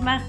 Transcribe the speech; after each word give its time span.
gemacht. 0.00 0.24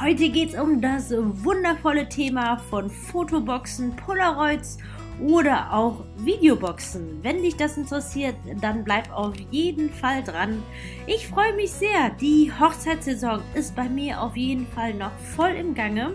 Heute 0.00 0.30
geht 0.30 0.50
es 0.50 0.58
um 0.58 0.80
das 0.80 1.12
wundervolle 1.12 2.08
Thema 2.08 2.58
von 2.70 2.88
Fotoboxen, 2.88 3.94
Polaroids 3.96 4.78
oder 5.20 5.72
auch 5.72 6.04
Videoboxen. 6.18 7.18
Wenn 7.22 7.42
dich 7.42 7.56
das 7.56 7.76
interessiert, 7.76 8.36
dann 8.60 8.84
bleib 8.84 9.12
auf 9.12 9.34
jeden 9.50 9.90
Fall 9.90 10.22
dran. 10.22 10.62
Ich 11.06 11.26
freue 11.26 11.54
mich 11.54 11.72
sehr. 11.72 12.10
Die 12.20 12.50
Hochzeitssaison 12.58 13.42
ist 13.54 13.76
bei 13.76 13.88
mir 13.88 14.22
auf 14.22 14.36
jeden 14.36 14.66
Fall 14.68 14.94
noch 14.94 15.12
voll 15.34 15.50
im 15.50 15.74
Gange 15.74 16.12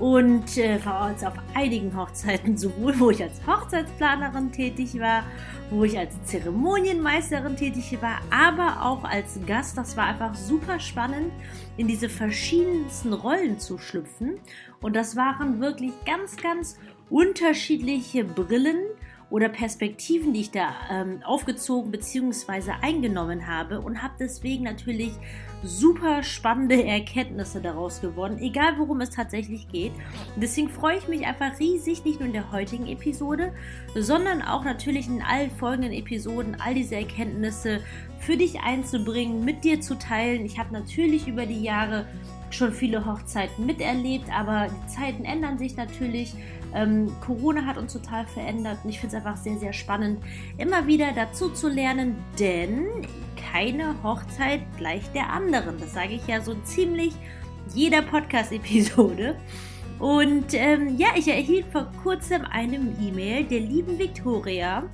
und 0.00 0.56
äh, 0.56 0.84
war 0.84 1.10
jetzt 1.10 1.24
auf 1.24 1.34
einigen 1.54 1.94
Hochzeiten, 1.96 2.56
sowohl 2.56 2.98
wo 2.98 3.10
ich 3.10 3.22
als 3.22 3.46
Hochzeitsplanerin 3.46 4.50
tätig 4.50 4.98
war, 4.98 5.24
wo 5.70 5.84
ich 5.84 5.96
als 5.96 6.14
Zeremonienmeisterin 6.24 7.54
tätig 7.54 7.96
war, 8.00 8.18
aber 8.30 8.84
auch 8.84 9.04
als 9.04 9.38
Gast. 9.46 9.76
Das 9.76 9.96
war 9.96 10.06
einfach 10.06 10.34
super 10.34 10.80
spannend, 10.80 11.30
in 11.76 11.86
diese 11.86 12.08
verschiedensten 12.08 13.12
Rollen 13.12 13.58
zu 13.58 13.78
schlüpfen. 13.78 14.40
Und 14.80 14.96
das 14.96 15.16
waren 15.16 15.60
wirklich 15.60 15.92
ganz, 16.06 16.36
ganz 16.36 16.78
unterschiedliche 17.10 18.24
Brillen 18.24 18.78
oder 19.30 19.48
Perspektiven, 19.48 20.32
die 20.32 20.40
ich 20.40 20.50
da 20.50 20.74
ähm, 20.90 21.22
aufgezogen 21.24 21.90
bzw. 21.90 22.72
eingenommen 22.82 23.46
habe 23.46 23.80
und 23.80 24.02
habe 24.02 24.14
deswegen 24.18 24.64
natürlich 24.64 25.12
super 25.62 26.22
spannende 26.22 26.84
Erkenntnisse 26.86 27.60
daraus 27.60 28.00
gewonnen, 28.00 28.38
egal 28.38 28.78
worum 28.78 29.00
es 29.00 29.10
tatsächlich 29.10 29.68
geht. 29.68 29.92
Und 30.34 30.42
deswegen 30.42 30.68
freue 30.68 30.98
ich 30.98 31.08
mich 31.08 31.26
einfach 31.26 31.58
riesig, 31.60 32.04
nicht 32.04 32.18
nur 32.18 32.26
in 32.26 32.32
der 32.32 32.50
heutigen 32.50 32.86
Episode, 32.86 33.52
sondern 33.94 34.42
auch 34.42 34.64
natürlich 34.64 35.08
in 35.08 35.22
allen 35.22 35.50
folgenden 35.50 35.92
Episoden 35.92 36.56
all 36.60 36.74
diese 36.74 36.96
Erkenntnisse 36.96 37.80
für 38.18 38.36
dich 38.36 38.60
einzubringen, 38.60 39.44
mit 39.44 39.64
dir 39.64 39.80
zu 39.80 39.96
teilen. 39.96 40.44
Ich 40.44 40.58
habe 40.58 40.72
natürlich 40.72 41.26
über 41.28 41.46
die 41.46 41.62
Jahre 41.62 42.06
schon 42.50 42.72
viele 42.72 43.04
Hochzeiten 43.04 43.66
miterlebt, 43.66 44.28
aber 44.32 44.68
die 44.68 44.86
Zeiten 44.86 45.24
ändern 45.24 45.58
sich 45.58 45.76
natürlich. 45.76 46.34
Ähm, 46.74 47.10
Corona 47.20 47.64
hat 47.66 47.78
uns 47.78 47.92
total 47.92 48.26
verändert 48.26 48.78
und 48.84 48.90
ich 48.90 49.00
finde 49.00 49.16
es 49.16 49.24
einfach 49.24 49.40
sehr, 49.40 49.58
sehr 49.58 49.72
spannend, 49.72 50.22
immer 50.56 50.86
wieder 50.86 51.12
dazu 51.12 51.50
zu 51.50 51.68
lernen, 51.68 52.16
denn 52.38 52.86
keine 53.52 54.00
Hochzeit 54.02 54.60
gleich 54.76 55.10
der 55.12 55.30
anderen. 55.30 55.78
Das 55.78 55.94
sage 55.94 56.14
ich 56.14 56.26
ja 56.26 56.40
so 56.40 56.54
ziemlich 56.62 57.14
jeder 57.74 58.02
Podcast-Episode. 58.02 59.36
Und 59.98 60.54
ähm, 60.54 60.96
ja, 60.96 61.08
ich 61.14 61.28
erhielt 61.28 61.66
vor 61.70 61.92
kurzem 62.02 62.42
eine 62.50 62.76
E-Mail 62.76 63.44
der 63.44 63.60
lieben 63.60 63.98
Victoria 63.98 64.84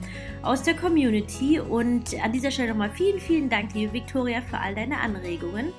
aus 0.42 0.64
der 0.64 0.74
Community. 0.74 1.60
Und 1.60 2.20
an 2.22 2.32
dieser 2.32 2.50
Stelle 2.50 2.70
nochmal 2.70 2.90
vielen, 2.90 3.20
vielen 3.20 3.48
Dank, 3.48 3.72
liebe 3.72 3.92
Victoria, 3.92 4.42
für 4.42 4.58
all 4.58 4.74
deine 4.74 4.98
Anregungen. 4.98 5.72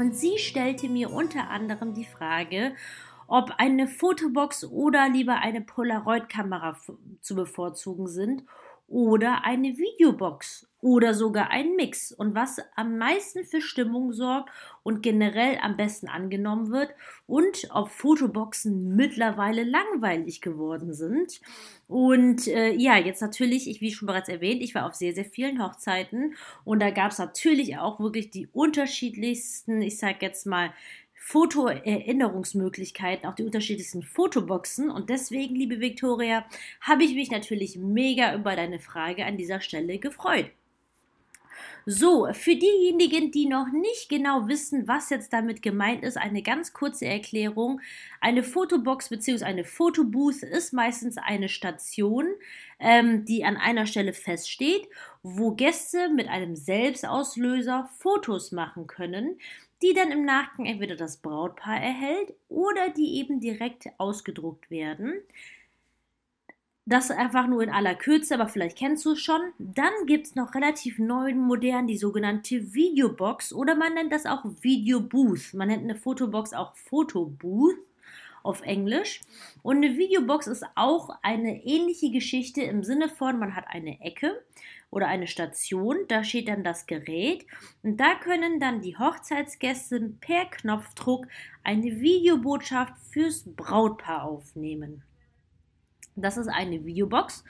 Und 0.00 0.16
sie 0.16 0.38
stellte 0.38 0.88
mir 0.88 1.12
unter 1.12 1.50
anderem 1.50 1.92
die 1.92 2.06
Frage, 2.06 2.72
ob 3.26 3.52
eine 3.58 3.86
Fotobox 3.86 4.64
oder 4.64 5.10
lieber 5.10 5.36
eine 5.42 5.60
Polaroid-Kamera 5.60 6.78
zu 7.20 7.34
bevorzugen 7.34 8.08
sind 8.08 8.42
oder 8.90 9.44
eine 9.44 9.78
Videobox. 9.78 10.66
Oder 10.82 11.12
sogar 11.12 11.50
ein 11.50 11.76
Mix. 11.76 12.10
Und 12.10 12.34
was 12.34 12.58
am 12.74 12.96
meisten 12.96 13.44
für 13.44 13.60
Stimmung 13.60 14.14
sorgt 14.14 14.48
und 14.82 15.02
generell 15.02 15.58
am 15.60 15.76
besten 15.76 16.08
angenommen 16.08 16.70
wird 16.70 16.88
und 17.26 17.68
ob 17.70 17.90
Fotoboxen 17.90 18.96
mittlerweile 18.96 19.62
langweilig 19.62 20.40
geworden 20.40 20.94
sind. 20.94 21.42
Und 21.86 22.48
äh, 22.48 22.72
ja, 22.72 22.96
jetzt 22.96 23.20
natürlich, 23.20 23.68
ich, 23.68 23.82
wie 23.82 23.92
schon 23.92 24.06
bereits 24.06 24.30
erwähnt, 24.30 24.62
ich 24.62 24.74
war 24.74 24.86
auf 24.86 24.94
sehr, 24.94 25.12
sehr 25.12 25.26
vielen 25.26 25.62
Hochzeiten. 25.62 26.34
Und 26.64 26.80
da 26.80 26.90
gab 26.90 27.12
es 27.12 27.18
natürlich 27.18 27.76
auch 27.76 28.00
wirklich 28.00 28.30
die 28.30 28.48
unterschiedlichsten, 28.50 29.82
ich 29.82 29.98
sag 29.98 30.22
jetzt 30.22 30.46
mal, 30.46 30.72
Fotoerinnerungsmöglichkeiten, 31.22 33.28
auch 33.28 33.34
die 33.34 33.44
unterschiedlichsten 33.44 34.02
Fotoboxen. 34.02 34.90
Und 34.90 35.10
deswegen, 35.10 35.54
liebe 35.54 35.78
Viktoria, 35.78 36.46
habe 36.80 37.04
ich 37.04 37.14
mich 37.14 37.30
natürlich 37.30 37.76
mega 37.76 38.34
über 38.34 38.56
deine 38.56 38.80
Frage 38.80 39.26
an 39.26 39.36
dieser 39.36 39.60
Stelle 39.60 39.98
gefreut. 39.98 40.50
So, 41.84 42.26
für 42.32 42.56
diejenigen, 42.56 43.30
die 43.30 43.46
noch 43.46 43.70
nicht 43.70 44.08
genau 44.08 44.48
wissen, 44.48 44.88
was 44.88 45.10
jetzt 45.10 45.32
damit 45.32 45.62
gemeint 45.62 46.04
ist, 46.04 46.16
eine 46.16 46.42
ganz 46.42 46.72
kurze 46.72 47.06
Erklärung. 47.06 47.80
Eine 48.20 48.42
Fotobox 48.42 49.10
bzw. 49.10 49.44
eine 49.44 49.64
Fotobooth 49.64 50.42
ist 50.42 50.72
meistens 50.72 51.18
eine 51.18 51.48
Station, 51.48 52.28
ähm, 52.78 53.24
die 53.26 53.44
an 53.44 53.56
einer 53.56 53.86
Stelle 53.86 54.14
feststeht, 54.14 54.88
wo 55.22 55.52
Gäste 55.52 56.08
mit 56.08 56.28
einem 56.28 56.56
Selbstauslöser 56.56 57.90
Fotos 57.98 58.52
machen 58.52 58.86
können 58.86 59.38
die 59.82 59.94
dann 59.94 60.10
im 60.10 60.24
Nachgang 60.24 60.66
entweder 60.66 60.96
das 60.96 61.18
Brautpaar 61.18 61.80
erhält 61.80 62.34
oder 62.48 62.90
die 62.90 63.18
eben 63.18 63.40
direkt 63.40 63.88
ausgedruckt 63.98 64.70
werden. 64.70 65.14
Das 66.86 67.10
einfach 67.10 67.46
nur 67.46 67.62
in 67.62 67.70
aller 67.70 67.94
Kürze, 67.94 68.34
aber 68.34 68.48
vielleicht 68.48 68.76
kennst 68.76 69.04
du 69.04 69.12
es 69.12 69.20
schon. 69.20 69.40
Dann 69.58 69.92
gibt 70.06 70.26
es 70.26 70.34
noch 70.34 70.54
relativ 70.54 70.98
neu 70.98 71.30
und 71.30 71.38
modern 71.38 71.86
die 71.86 71.96
sogenannte 71.96 72.74
Videobox 72.74 73.52
oder 73.52 73.76
man 73.76 73.94
nennt 73.94 74.12
das 74.12 74.26
auch 74.26 74.44
Videobooth. 74.60 75.54
Man 75.54 75.68
nennt 75.68 75.84
eine 75.84 75.94
Fotobox 75.94 76.52
auch 76.52 76.74
Fotobooth 76.76 77.78
auf 78.42 78.62
Englisch. 78.62 79.20
Und 79.62 79.76
eine 79.76 79.96
Videobox 79.96 80.46
ist 80.46 80.64
auch 80.74 81.10
eine 81.22 81.64
ähnliche 81.64 82.10
Geschichte 82.10 82.62
im 82.62 82.82
Sinne 82.82 83.08
von, 83.08 83.38
man 83.38 83.54
hat 83.54 83.66
eine 83.68 84.00
Ecke 84.00 84.42
oder 84.90 85.06
eine 85.06 85.26
Station, 85.26 85.96
da 86.08 86.24
steht 86.24 86.48
dann 86.48 86.64
das 86.64 86.86
Gerät 86.86 87.46
und 87.82 87.98
da 87.98 88.14
können 88.16 88.58
dann 88.60 88.80
die 88.80 88.96
Hochzeitsgäste 88.96 90.00
per 90.20 90.46
Knopfdruck 90.46 91.26
eine 91.62 92.00
Videobotschaft 92.00 92.94
fürs 93.10 93.44
Brautpaar 93.44 94.24
aufnehmen. 94.24 95.02
Das 96.16 96.36
ist 96.36 96.48
eine 96.48 96.84
Videobox. 96.84 97.44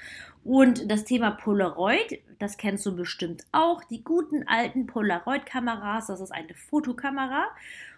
Und 0.45 0.91
das 0.91 1.05
Thema 1.05 1.33
Polaroid, 1.33 2.23
das 2.39 2.57
kennst 2.57 2.87
du 2.87 2.95
bestimmt 2.95 3.45
auch. 3.53 3.85
Die 3.85 4.03
guten 4.03 4.47
alten 4.47 4.87
Polaroid-Kameras, 4.87 6.07
das 6.07 6.21
ist 6.21 6.31
eine 6.31 6.55
Fotokamera, 6.55 7.49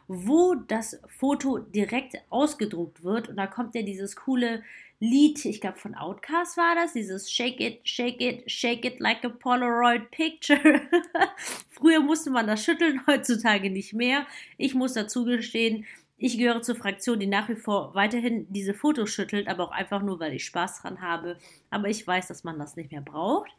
wo 0.09 0.55
das 0.55 1.01
Foto 1.07 1.59
direkt 1.59 2.17
ausgedruckt 2.31 3.05
wird. 3.05 3.29
Und 3.29 3.37
da 3.37 3.47
kommt 3.47 3.75
ja 3.75 3.83
dieses 3.83 4.17
coole 4.17 4.63
Lied, 5.03 5.45
ich 5.47 5.61
glaube 5.61 5.79
von 5.79 5.97
Outcast 5.97 6.57
war 6.57 6.77
das, 6.77 6.93
dieses 6.93 7.29
Shake 7.29 7.61
it, 7.61 7.81
shake 7.83 8.21
it, 8.21 8.49
shake 8.49 8.85
it 8.85 9.01
like 9.01 9.25
a 9.25 9.31
Polaroid 9.31 10.09
picture. 10.13 10.81
Früher 11.71 11.99
musste 11.99 12.31
man 12.31 12.47
das 12.47 12.65
schütteln, 12.65 13.05
heutzutage 13.09 13.69
nicht 13.69 13.95
mehr. 13.95 14.29
Ich 14.59 14.75
muss 14.75 14.93
dazu 14.93 15.25
gestehen, 15.25 15.87
ich 16.19 16.39
gehöre 16.39 16.63
zur 16.63 16.77
Fraktion, 16.77 17.19
die 17.19 17.27
nach 17.27 17.49
wie 17.49 17.57
vor 17.57 17.97
weiterhin 17.97 18.47
diese 18.51 18.75
Fotos 18.75 19.11
schüttelt, 19.11 19.49
aber 19.49 19.65
auch 19.65 19.73
einfach 19.73 20.03
nur, 20.03 20.21
weil 20.21 20.35
ich 20.35 20.45
Spaß 20.45 20.83
dran 20.83 21.01
habe. 21.01 21.37
Aber 21.69 21.89
ich 21.89 22.07
weiß, 22.07 22.29
dass 22.29 22.45
man 22.45 22.61
das 22.61 22.77
nicht 22.77 22.93
mehr 22.93 23.01
braucht. 23.01 23.51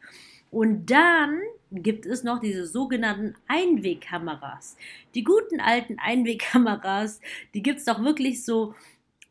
Und 0.49 0.91
dann 0.91 1.41
gibt 1.71 2.05
es 2.05 2.23
noch 2.23 2.39
diese 2.39 2.67
sogenannten 2.67 3.35
Einwegkameras. 3.47 4.77
Die 5.13 5.25
guten 5.25 5.59
alten 5.59 5.99
Einwegkameras, 5.99 7.19
die 7.53 7.63
gibt 7.63 7.79
es 7.79 7.85
doch 7.85 8.01
wirklich 8.01 8.45
so 8.45 8.75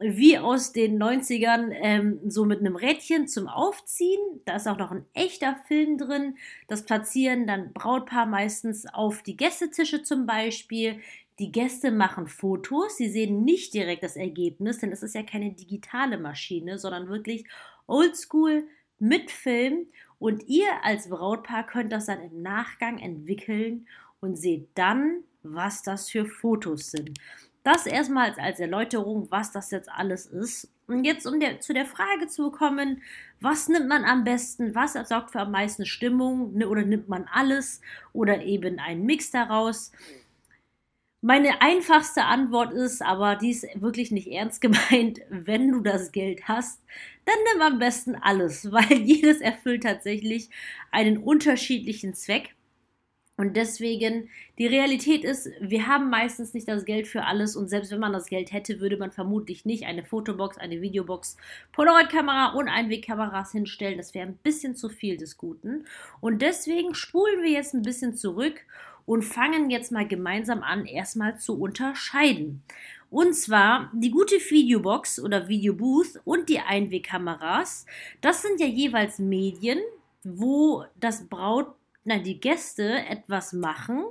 wie 0.02 0.38
aus 0.38 0.72
den 0.72 1.02
90ern, 1.02 1.70
ähm, 1.72 2.20
so 2.26 2.44
mit 2.44 2.60
einem 2.60 2.76
Rädchen 2.76 3.28
zum 3.28 3.48
Aufziehen. 3.48 4.20
Da 4.44 4.56
ist 4.56 4.66
auch 4.66 4.78
noch 4.78 4.90
ein 4.90 5.04
echter 5.14 5.56
Film 5.66 5.98
drin. 5.98 6.36
Das 6.68 6.84
platzieren 6.84 7.46
dann 7.46 7.72
Brautpaar 7.72 8.26
meistens 8.26 8.86
auf 8.86 9.22
die 9.22 9.36
Gästetische 9.36 10.02
zum 10.02 10.26
Beispiel. 10.26 11.00
Die 11.38 11.52
Gäste 11.52 11.90
machen 11.90 12.26
Fotos, 12.26 12.96
sie 12.96 13.08
sehen 13.08 13.44
nicht 13.44 13.74
direkt 13.74 14.02
das 14.02 14.16
Ergebnis, 14.16 14.78
denn 14.78 14.92
es 14.92 15.02
ist 15.02 15.14
ja 15.14 15.22
keine 15.22 15.52
digitale 15.52 16.18
Maschine, 16.18 16.78
sondern 16.78 17.08
wirklich 17.08 17.44
oldschool 17.86 18.64
mit 18.98 19.30
Film. 19.30 19.86
Und 20.18 20.46
ihr 20.46 20.68
als 20.84 21.08
Brautpaar 21.08 21.66
könnt 21.66 21.92
das 21.92 22.06
dann 22.06 22.20
im 22.22 22.42
Nachgang 22.42 22.98
entwickeln 22.98 23.88
und 24.20 24.36
seht 24.36 24.68
dann, 24.74 25.24
was 25.42 25.82
das 25.82 26.10
für 26.10 26.26
Fotos 26.26 26.92
sind. 26.92 27.18
Das 27.64 27.86
erstmal 27.86 28.32
als 28.32 28.58
Erläuterung, 28.58 29.30
was 29.30 29.52
das 29.52 29.70
jetzt 29.70 29.88
alles 29.88 30.26
ist. 30.26 30.68
Und 30.88 31.04
jetzt, 31.04 31.26
um 31.26 31.38
der, 31.38 31.60
zu 31.60 31.72
der 31.72 31.86
Frage 31.86 32.26
zu 32.26 32.50
kommen, 32.50 33.02
was 33.40 33.68
nimmt 33.68 33.88
man 33.88 34.04
am 34.04 34.24
besten, 34.24 34.74
was 34.74 34.94
sorgt 35.08 35.30
für 35.30 35.40
am 35.40 35.52
meisten 35.52 35.86
Stimmung, 35.86 36.54
ne, 36.54 36.68
oder 36.68 36.82
nimmt 36.82 37.08
man 37.08 37.26
alles 37.32 37.80
oder 38.12 38.42
eben 38.42 38.80
ein 38.80 39.04
Mix 39.04 39.30
daraus? 39.30 39.92
Meine 41.24 41.62
einfachste 41.62 42.24
Antwort 42.24 42.72
ist, 42.72 43.00
aber 43.00 43.36
die 43.36 43.50
ist 43.50 43.64
wirklich 43.76 44.10
nicht 44.10 44.26
ernst 44.26 44.60
gemeint, 44.60 45.20
wenn 45.30 45.70
du 45.70 45.80
das 45.80 46.10
Geld 46.10 46.48
hast, 46.48 46.80
dann 47.24 47.36
nimm 47.52 47.62
am 47.62 47.78
besten 47.78 48.16
alles, 48.16 48.72
weil 48.72 48.92
jedes 48.92 49.40
erfüllt 49.40 49.84
tatsächlich 49.84 50.50
einen 50.90 51.18
unterschiedlichen 51.18 52.14
Zweck. 52.14 52.56
Und 53.36 53.56
deswegen, 53.56 54.28
die 54.58 54.66
Realität 54.66 55.24
ist, 55.24 55.48
wir 55.60 55.86
haben 55.86 56.10
meistens 56.10 56.52
nicht 56.52 56.68
das 56.68 56.84
Geld 56.84 57.08
für 57.08 57.24
alles 57.24 57.56
und 57.56 57.68
selbst 57.68 57.90
wenn 57.90 57.98
man 57.98 58.12
das 58.12 58.26
Geld 58.26 58.52
hätte, 58.52 58.78
würde 58.78 58.98
man 58.98 59.10
vermutlich 59.10 59.64
nicht 59.64 59.86
eine 59.86 60.04
Fotobox, 60.04 60.58
eine 60.58 60.82
Videobox, 60.82 61.38
Polaroid-Kamera 61.72 62.52
und 62.52 62.68
Einwegkameras 62.68 63.52
hinstellen. 63.52 63.96
Das 63.96 64.12
wäre 64.14 64.26
ein 64.26 64.38
bisschen 64.42 64.76
zu 64.76 64.90
viel 64.90 65.16
des 65.16 65.38
Guten. 65.38 65.86
Und 66.20 66.42
deswegen 66.42 66.94
spulen 66.94 67.42
wir 67.42 67.50
jetzt 67.50 67.74
ein 67.74 67.82
bisschen 67.82 68.14
zurück 68.14 68.60
und 69.06 69.22
fangen 69.22 69.70
jetzt 69.70 69.92
mal 69.92 70.06
gemeinsam 70.06 70.62
an, 70.62 70.84
erstmal 70.84 71.38
zu 71.38 71.58
unterscheiden. 71.58 72.62
Und 73.10 73.34
zwar 73.34 73.90
die 73.94 74.10
gute 74.10 74.36
Videobox 74.36 75.20
oder 75.20 75.48
Videobooth 75.48 76.20
und 76.24 76.48
die 76.48 76.60
Einwegkameras. 76.60 77.86
Das 78.20 78.42
sind 78.42 78.60
ja 78.60 78.66
jeweils 78.66 79.18
Medien, 79.18 79.80
wo 80.22 80.84
das 80.98 81.26
Braut, 81.28 81.74
nein, 82.04 82.22
die 82.22 82.40
Gäste 82.40 83.06
etwas 83.06 83.52
machen, 83.52 84.04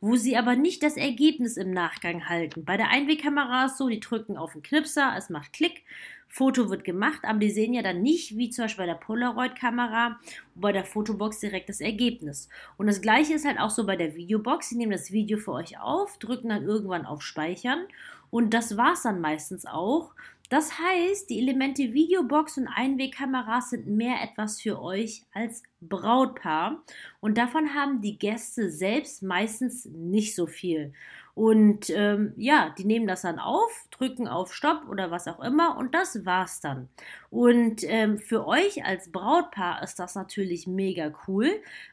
wo 0.00 0.16
sie 0.16 0.36
aber 0.36 0.56
nicht 0.56 0.82
das 0.82 0.96
Ergebnis 0.96 1.56
im 1.56 1.70
Nachgang 1.70 2.28
halten. 2.28 2.64
Bei 2.64 2.76
der 2.76 2.90
Einwegkamera 2.90 3.66
ist 3.66 3.78
so, 3.78 3.88
die 3.88 4.00
drücken 4.00 4.36
auf 4.36 4.52
den 4.52 4.62
Knipser, 4.62 5.14
es 5.16 5.30
macht 5.30 5.52
Klick, 5.52 5.82
Foto 6.28 6.68
wird 6.68 6.82
gemacht, 6.82 7.20
aber 7.22 7.38
die 7.38 7.50
sehen 7.50 7.74
ja 7.74 7.82
dann 7.82 8.02
nicht, 8.02 8.36
wie 8.36 8.50
zum 8.50 8.64
Beispiel 8.64 8.86
bei 8.86 8.92
der 8.92 8.98
Polaroid-Kamera, 8.98 10.18
bei 10.56 10.72
der 10.72 10.84
Fotobox 10.84 11.38
direkt 11.38 11.68
das 11.68 11.80
Ergebnis. 11.80 12.48
Und 12.76 12.88
das 12.88 13.00
gleiche 13.00 13.34
ist 13.34 13.46
halt 13.46 13.60
auch 13.60 13.70
so 13.70 13.86
bei 13.86 13.94
der 13.94 14.16
Videobox. 14.16 14.68
Sie 14.68 14.76
nehmen 14.76 14.90
das 14.90 15.12
Video 15.12 15.38
für 15.38 15.52
euch 15.52 15.78
auf, 15.78 16.18
drücken 16.18 16.48
dann 16.48 16.64
irgendwann 16.64 17.06
auf 17.06 17.22
Speichern 17.22 17.86
und 18.34 18.52
das 18.52 18.76
war 18.76 18.94
es 18.94 19.02
dann 19.02 19.20
meistens 19.20 19.64
auch. 19.64 20.10
Das 20.50 20.78
heißt, 20.78 21.30
die 21.30 21.38
Elemente 21.38 21.94
Videobox 21.94 22.58
und 22.58 22.68
Einwegkameras 22.68 23.70
sind 23.70 23.86
mehr 23.86 24.22
etwas 24.22 24.60
für 24.60 24.80
euch 24.80 25.24
als 25.32 25.62
Brautpaar 25.80 26.82
und 27.20 27.38
davon 27.38 27.74
haben 27.74 28.02
die 28.02 28.18
Gäste 28.18 28.70
selbst 28.70 29.22
meistens 29.22 29.86
nicht 29.86 30.34
so 30.34 30.46
viel. 30.46 30.92
Und 31.34 31.90
ähm, 31.90 32.32
ja, 32.36 32.72
die 32.78 32.84
nehmen 32.84 33.08
das 33.08 33.22
dann 33.22 33.40
auf, 33.40 33.70
drücken 33.90 34.28
auf 34.28 34.54
Stopp 34.54 34.88
oder 34.88 35.10
was 35.10 35.26
auch 35.26 35.40
immer 35.40 35.76
und 35.76 35.94
das 35.94 36.24
war's 36.24 36.60
dann. 36.60 36.88
Und 37.30 37.82
ähm, 37.84 38.18
für 38.18 38.46
euch 38.46 38.84
als 38.84 39.10
Brautpaar 39.10 39.82
ist 39.82 39.98
das 39.98 40.14
natürlich 40.14 40.68
mega 40.68 41.12
cool, 41.26 41.50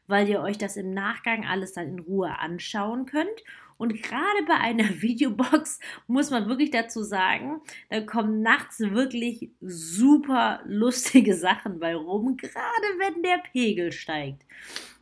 weil 0.07 0.30
ihr 0.30 0.42
euch 0.42 0.59
das 0.59 0.77
im 0.77 0.94
Nachgang 0.94 1.45
alles 1.45 1.74
dann 1.74 1.88
in 1.88 2.00
Ruhe 2.00 2.38
anschauen 2.38 3.07
könnt. 3.07 3.44
Und 3.81 4.00
gerade 4.04 4.45
bei 4.48 4.54
einer 4.54 4.88
Videobox 5.01 5.80
muss 6.06 6.30
man 6.30 6.48
wirklich 6.48 6.69
dazu 6.69 7.01
sagen, 7.01 7.62
da 7.89 8.01
kommen 8.01 8.44
nachts 8.44 8.80
wirklich 8.80 9.50
super 9.60 10.62
lustige 10.66 11.33
Sachen 11.33 11.80
bei 11.80 11.95
rum, 11.95 12.38
gerade 12.38 12.60
wenn 13.00 13.24
der 13.24 13.39
Pegel 13.51 13.92
steigt. 13.92 14.44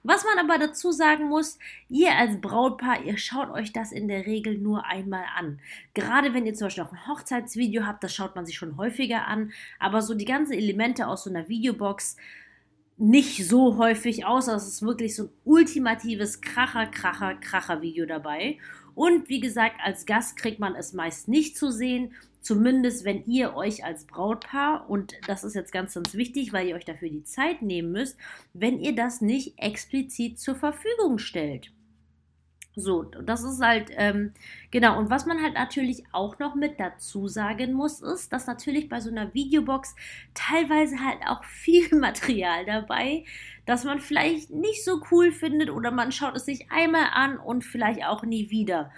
Was 0.04 0.24
man 0.24 0.40
aber 0.40 0.58
dazu 0.58 0.94
sagen 0.94 1.28
muss, 1.28 1.60
ihr 1.90 2.16
als 2.16 2.40
Brautpaar, 2.40 3.04
ihr 3.04 3.18
schaut 3.18 3.50
euch 3.50 3.74
das 3.74 3.92
in 3.92 4.08
der 4.08 4.26
Regel 4.26 4.58
nur 4.58 4.86
einmal 4.86 5.26
an. 5.36 5.60
Gerade 5.94 6.34
wenn 6.34 6.46
ihr 6.46 6.54
zum 6.54 6.68
Beispiel 6.68 6.86
auch 6.86 6.94
ein 6.94 7.06
Hochzeitsvideo 7.06 7.86
habt, 7.86 8.02
das 8.06 8.16
schaut 8.16 8.38
man 8.38 8.46
sich 8.46 8.56
schon 8.56 8.78
häufiger 8.78 9.28
an. 9.28 9.52
Aber 9.78 10.02
so 10.02 10.14
die 10.14 10.24
ganzen 10.24 10.54
Elemente 10.54 11.06
aus 11.08 11.26
so 11.26 11.30
einer 11.30 11.50
Videobox 11.50 12.16
nicht 13.00 13.48
so 13.48 13.78
häufig 13.78 14.26
aus. 14.26 14.48
Es 14.48 14.68
ist 14.68 14.82
wirklich 14.82 15.16
so 15.16 15.24
ein 15.24 15.30
ultimatives 15.46 16.42
Kracher, 16.42 16.86
Kracher, 16.86 17.36
Kracher-Video 17.36 18.06
dabei. 18.06 18.58
Und 18.94 19.30
wie 19.30 19.40
gesagt, 19.40 19.78
als 19.84 20.06
Gast 20.06 20.36
kriegt 20.38 20.60
man 20.60 20.76
es 20.76 20.94
meist 20.94 21.30
nicht 21.30 21.58
zu 21.58 21.72
sehen. 21.72 22.14
Zumindest 22.42 23.06
wenn 23.06 23.26
ihr 23.26 23.56
euch 23.56 23.84
als 23.86 24.06
Brautpaar, 24.06 24.90
und 24.90 25.14
das 25.28 25.44
ist 25.44 25.56
jetzt 25.56 25.72
ganz, 25.72 25.94
ganz 25.94 26.14
wichtig, 26.14 26.52
weil 26.52 26.68
ihr 26.68 26.76
euch 26.76 26.86
dafür 26.86 27.10
die 27.10 27.24
Zeit 27.24 27.62
nehmen 27.62 27.92
müsst, 27.92 28.18
wenn 28.54 28.80
ihr 28.80 28.96
das 28.96 29.22
nicht 29.22 29.58
explizit 29.58 30.40
zur 30.40 30.56
Verfügung 30.56 31.18
stellt. 31.18 31.72
So, 32.76 33.04
das 33.04 33.44
ist 33.44 33.62
halt, 33.62 33.90
ähm, 33.96 34.34
genau. 34.72 34.98
Und 34.98 35.10
was 35.10 35.26
man 35.26 35.42
halt 35.42 35.56
natürlich 35.56 36.04
auch 36.12 36.40
noch 36.40 36.56
mit 36.56 36.80
dazu 36.80 37.28
sagen 37.28 37.74
muss, 37.74 38.02
ist, 38.02 38.32
dass 38.32 38.48
natürlich 38.48 38.90
bei 38.90 39.02
so 39.02 39.10
einer 39.10 39.34
Videobox 39.34 39.96
teilweise 40.34 41.04
halt 41.04 41.20
auch 41.28 41.44
viel 41.46 41.94
Material 41.96 42.66
dabei, 42.66 43.26
das 43.66 43.84
man 43.84 44.00
vielleicht 44.00 44.52
nicht 44.52 44.84
so 44.86 45.02
cool 45.12 45.32
findet 45.32 45.70
oder 45.70 45.92
man 45.92 46.12
schaut 46.12 46.36
es 46.36 46.46
sich 46.46 46.72
einmal 46.72 47.08
an 47.12 47.38
und 47.38 47.64
vielleicht 47.64 48.06
auch 48.06 48.24
nie 48.24 48.50
wieder. 48.50 48.92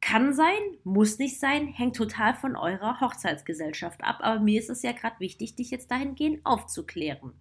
Kann 0.00 0.32
sein, 0.32 0.58
muss 0.82 1.18
nicht 1.18 1.38
sein, 1.38 1.68
hängt 1.68 1.94
total 1.94 2.34
von 2.34 2.56
eurer 2.56 3.00
Hochzeitsgesellschaft 3.00 4.02
ab. 4.02 4.18
Aber 4.20 4.40
mir 4.40 4.58
ist 4.58 4.70
es 4.70 4.82
ja 4.82 4.92
gerade 4.92 5.20
wichtig, 5.20 5.56
dich 5.56 5.70
jetzt 5.70 5.90
dahingehend 5.90 6.44
aufzuklären. 6.44 7.32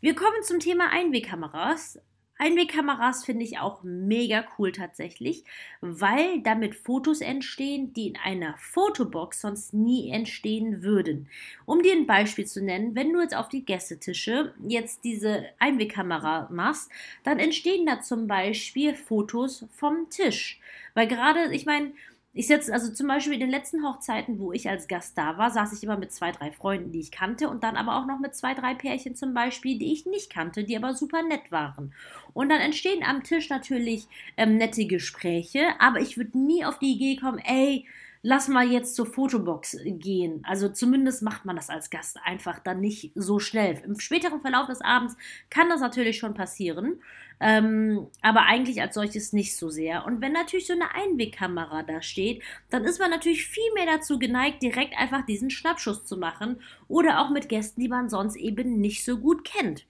Wir 0.00 0.14
kommen 0.14 0.42
zum 0.42 0.60
Thema 0.60 0.90
Einwegkameras. 0.90 1.98
Einwegkameras 2.42 3.24
finde 3.24 3.44
ich 3.44 3.60
auch 3.60 3.84
mega 3.84 4.44
cool 4.58 4.72
tatsächlich, 4.72 5.44
weil 5.80 6.42
damit 6.42 6.74
Fotos 6.74 7.20
entstehen, 7.20 7.92
die 7.92 8.08
in 8.08 8.16
einer 8.16 8.56
Fotobox 8.58 9.42
sonst 9.42 9.72
nie 9.72 10.10
entstehen 10.10 10.82
würden. 10.82 11.28
Um 11.66 11.84
dir 11.84 11.92
ein 11.92 12.08
Beispiel 12.08 12.44
zu 12.44 12.60
nennen, 12.60 12.96
wenn 12.96 13.12
du 13.12 13.20
jetzt 13.20 13.36
auf 13.36 13.48
die 13.48 13.64
Gästetische 13.64 14.54
jetzt 14.66 15.04
diese 15.04 15.44
Einwegkamera 15.60 16.48
machst, 16.50 16.90
dann 17.22 17.38
entstehen 17.38 17.86
da 17.86 18.00
zum 18.00 18.26
Beispiel 18.26 18.94
Fotos 18.94 19.64
vom 19.70 20.10
Tisch. 20.10 20.58
Weil 20.94 21.06
gerade, 21.06 21.54
ich 21.54 21.64
meine, 21.64 21.92
ich 22.34 22.46
setze, 22.46 22.72
also 22.72 22.90
zum 22.90 23.08
Beispiel 23.08 23.34
in 23.34 23.40
den 23.40 23.50
letzten 23.50 23.84
Hochzeiten, 23.84 24.38
wo 24.38 24.52
ich 24.52 24.68
als 24.68 24.88
Gast 24.88 25.18
da 25.18 25.36
war, 25.36 25.50
saß 25.50 25.72
ich 25.74 25.84
immer 25.84 25.98
mit 25.98 26.12
zwei, 26.12 26.32
drei 26.32 26.50
Freunden, 26.50 26.90
die 26.90 27.00
ich 27.00 27.10
kannte 27.10 27.50
und 27.50 27.62
dann 27.62 27.76
aber 27.76 27.96
auch 27.96 28.06
noch 28.06 28.20
mit 28.20 28.34
zwei, 28.34 28.54
drei 28.54 28.74
Pärchen 28.74 29.14
zum 29.14 29.34
Beispiel, 29.34 29.78
die 29.78 29.92
ich 29.92 30.06
nicht 30.06 30.32
kannte, 30.32 30.64
die 30.64 30.76
aber 30.76 30.94
super 30.94 31.22
nett 31.22 31.50
waren. 31.50 31.92
Und 32.32 32.48
dann 32.48 32.60
entstehen 32.60 33.04
am 33.04 33.22
Tisch 33.22 33.50
natürlich 33.50 34.06
ähm, 34.38 34.56
nette 34.56 34.86
Gespräche, 34.86 35.78
aber 35.78 36.00
ich 36.00 36.16
würde 36.16 36.38
nie 36.38 36.64
auf 36.64 36.78
die 36.78 36.92
Idee 36.92 37.16
kommen, 37.16 37.38
ey, 37.38 37.86
lass 38.22 38.48
mal 38.48 38.70
jetzt 38.70 38.94
zur 38.94 39.06
Fotobox 39.06 39.76
gehen. 39.84 40.42
Also 40.44 40.68
zumindest 40.68 41.22
macht 41.22 41.44
man 41.44 41.56
das 41.56 41.68
als 41.68 41.90
Gast 41.90 42.18
einfach 42.24 42.60
dann 42.60 42.80
nicht 42.80 43.12
so 43.14 43.38
schnell. 43.40 43.82
Im 43.84 43.98
späteren 43.98 44.40
Verlauf 44.40 44.68
des 44.68 44.80
Abends 44.80 45.16
kann 45.50 45.68
das 45.68 45.80
natürlich 45.80 46.18
schon 46.18 46.34
passieren, 46.34 47.02
ähm, 47.40 48.06
aber 48.22 48.42
eigentlich 48.42 48.80
als 48.80 48.94
solches 48.94 49.32
nicht 49.32 49.56
so 49.56 49.68
sehr. 49.68 50.06
Und 50.06 50.20
wenn 50.20 50.32
natürlich 50.32 50.68
so 50.68 50.72
eine 50.72 50.94
Einwegkamera 50.94 51.82
da 51.82 52.00
steht, 52.00 52.42
dann 52.70 52.84
ist 52.84 53.00
man 53.00 53.10
natürlich 53.10 53.46
viel 53.46 53.72
mehr 53.74 53.86
dazu 53.86 54.18
geneigt, 54.18 54.62
direkt 54.62 54.96
einfach 54.96 55.26
diesen 55.26 55.50
Schnappschuss 55.50 56.04
zu 56.06 56.16
machen 56.16 56.60
oder 56.86 57.20
auch 57.20 57.30
mit 57.30 57.48
Gästen, 57.48 57.80
die 57.80 57.88
man 57.88 58.08
sonst 58.08 58.36
eben 58.36 58.80
nicht 58.80 59.04
so 59.04 59.18
gut 59.18 59.44
kennt. 59.44 59.86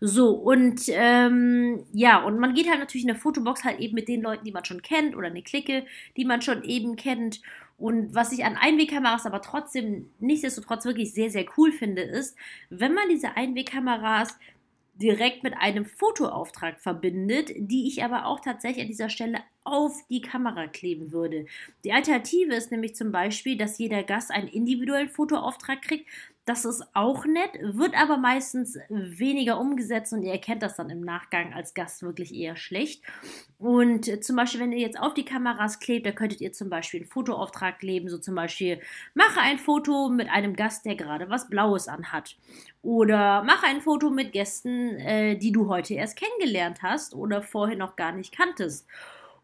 So, 0.00 0.30
und 0.30 0.82
ähm, 0.88 1.84
ja, 1.92 2.22
und 2.22 2.38
man 2.38 2.54
geht 2.54 2.68
halt 2.68 2.80
natürlich 2.80 3.04
in 3.04 3.12
der 3.12 3.16
Fotobox 3.16 3.64
halt 3.64 3.80
eben 3.80 3.94
mit 3.94 4.08
den 4.08 4.22
Leuten, 4.22 4.44
die 4.44 4.52
man 4.52 4.64
schon 4.64 4.82
kennt, 4.82 5.16
oder 5.16 5.28
eine 5.28 5.42
Clique, 5.42 5.84
die 6.16 6.24
man 6.24 6.42
schon 6.42 6.64
eben 6.64 6.96
kennt. 6.96 7.40
Und 7.78 8.14
was 8.14 8.32
ich 8.32 8.44
an 8.44 8.56
Einwegkameras 8.56 9.26
aber 9.26 9.42
trotzdem 9.42 10.10
nichtsdestotrotz 10.20 10.84
wirklich 10.84 11.12
sehr, 11.12 11.30
sehr 11.30 11.46
cool 11.56 11.72
finde, 11.72 12.02
ist, 12.02 12.36
wenn 12.70 12.94
man 12.94 13.08
diese 13.08 13.36
Einwegkameras 13.36 14.38
direkt 14.94 15.42
mit 15.42 15.54
einem 15.54 15.84
Fotoauftrag 15.84 16.78
verbindet, 16.78 17.50
die 17.56 17.88
ich 17.88 18.04
aber 18.04 18.26
auch 18.26 18.40
tatsächlich 18.40 18.82
an 18.82 18.88
dieser 18.88 19.08
Stelle 19.08 19.40
auf 19.64 19.96
die 20.10 20.20
Kamera 20.20 20.66
kleben 20.66 21.12
würde. 21.12 21.46
Die 21.84 21.92
Alternative 21.92 22.54
ist 22.54 22.70
nämlich 22.70 22.94
zum 22.94 23.10
Beispiel, 23.10 23.56
dass 23.56 23.78
jeder 23.78 24.02
Gast 24.02 24.30
einen 24.30 24.48
individuellen 24.48 25.08
Fotoauftrag 25.08 25.82
kriegt, 25.82 26.06
das 26.44 26.64
ist 26.64 26.84
auch 26.92 27.24
nett, 27.24 27.50
wird 27.60 27.94
aber 27.96 28.16
meistens 28.16 28.76
weniger 28.88 29.60
umgesetzt 29.60 30.12
und 30.12 30.22
ihr 30.22 30.32
erkennt 30.32 30.62
das 30.62 30.74
dann 30.74 30.90
im 30.90 31.00
Nachgang 31.00 31.52
als 31.54 31.72
Gast 31.72 32.02
wirklich 32.02 32.34
eher 32.34 32.56
schlecht. 32.56 33.04
Und 33.58 34.24
zum 34.24 34.34
Beispiel, 34.34 34.60
wenn 34.60 34.72
ihr 34.72 34.80
jetzt 34.80 34.98
auf 34.98 35.14
die 35.14 35.24
Kameras 35.24 35.78
klebt, 35.78 36.04
da 36.04 36.10
könntet 36.10 36.40
ihr 36.40 36.52
zum 36.52 36.68
Beispiel 36.68 37.00
einen 37.00 37.10
Fotoauftrag 37.10 37.78
kleben, 37.78 38.08
so 38.08 38.18
zum 38.18 38.34
Beispiel, 38.34 38.80
mache 39.14 39.40
ein 39.40 39.58
Foto 39.58 40.08
mit 40.08 40.28
einem 40.30 40.56
Gast, 40.56 40.84
der 40.84 40.96
gerade 40.96 41.30
was 41.30 41.48
Blaues 41.48 41.86
anhat. 41.86 42.36
Oder 42.82 43.44
mache 43.44 43.66
ein 43.66 43.80
Foto 43.80 44.10
mit 44.10 44.32
Gästen, 44.32 44.96
äh, 44.96 45.36
die 45.36 45.52
du 45.52 45.68
heute 45.68 45.94
erst 45.94 46.18
kennengelernt 46.18 46.82
hast 46.82 47.14
oder 47.14 47.42
vorher 47.42 47.76
noch 47.76 47.94
gar 47.94 48.10
nicht 48.10 48.36
kanntest. 48.36 48.88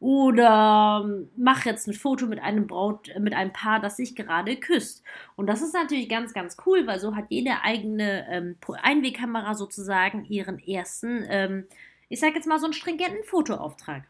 Oder 0.00 1.08
mach 1.36 1.64
jetzt 1.64 1.88
ein 1.88 1.94
Foto 1.94 2.26
mit 2.26 2.40
einem 2.40 2.68
Braut, 2.68 3.10
mit 3.18 3.34
einem 3.34 3.52
Paar, 3.52 3.80
das 3.80 3.96
sich 3.96 4.14
gerade 4.14 4.56
küsst. 4.56 5.02
Und 5.34 5.48
das 5.48 5.60
ist 5.60 5.74
natürlich 5.74 6.08
ganz, 6.08 6.32
ganz 6.32 6.56
cool, 6.66 6.86
weil 6.86 7.00
so 7.00 7.16
hat 7.16 7.26
jede 7.30 7.62
eigene 7.62 8.26
ähm, 8.30 8.56
Einwegkamera 8.82 9.54
sozusagen 9.54 10.24
ihren 10.26 10.60
ersten, 10.60 11.24
ähm, 11.28 11.66
ich 12.08 12.20
sag 12.20 12.34
jetzt 12.36 12.46
mal 12.46 12.60
so 12.60 12.66
einen 12.66 12.74
stringenten 12.74 13.24
Fotoauftrag. 13.24 14.04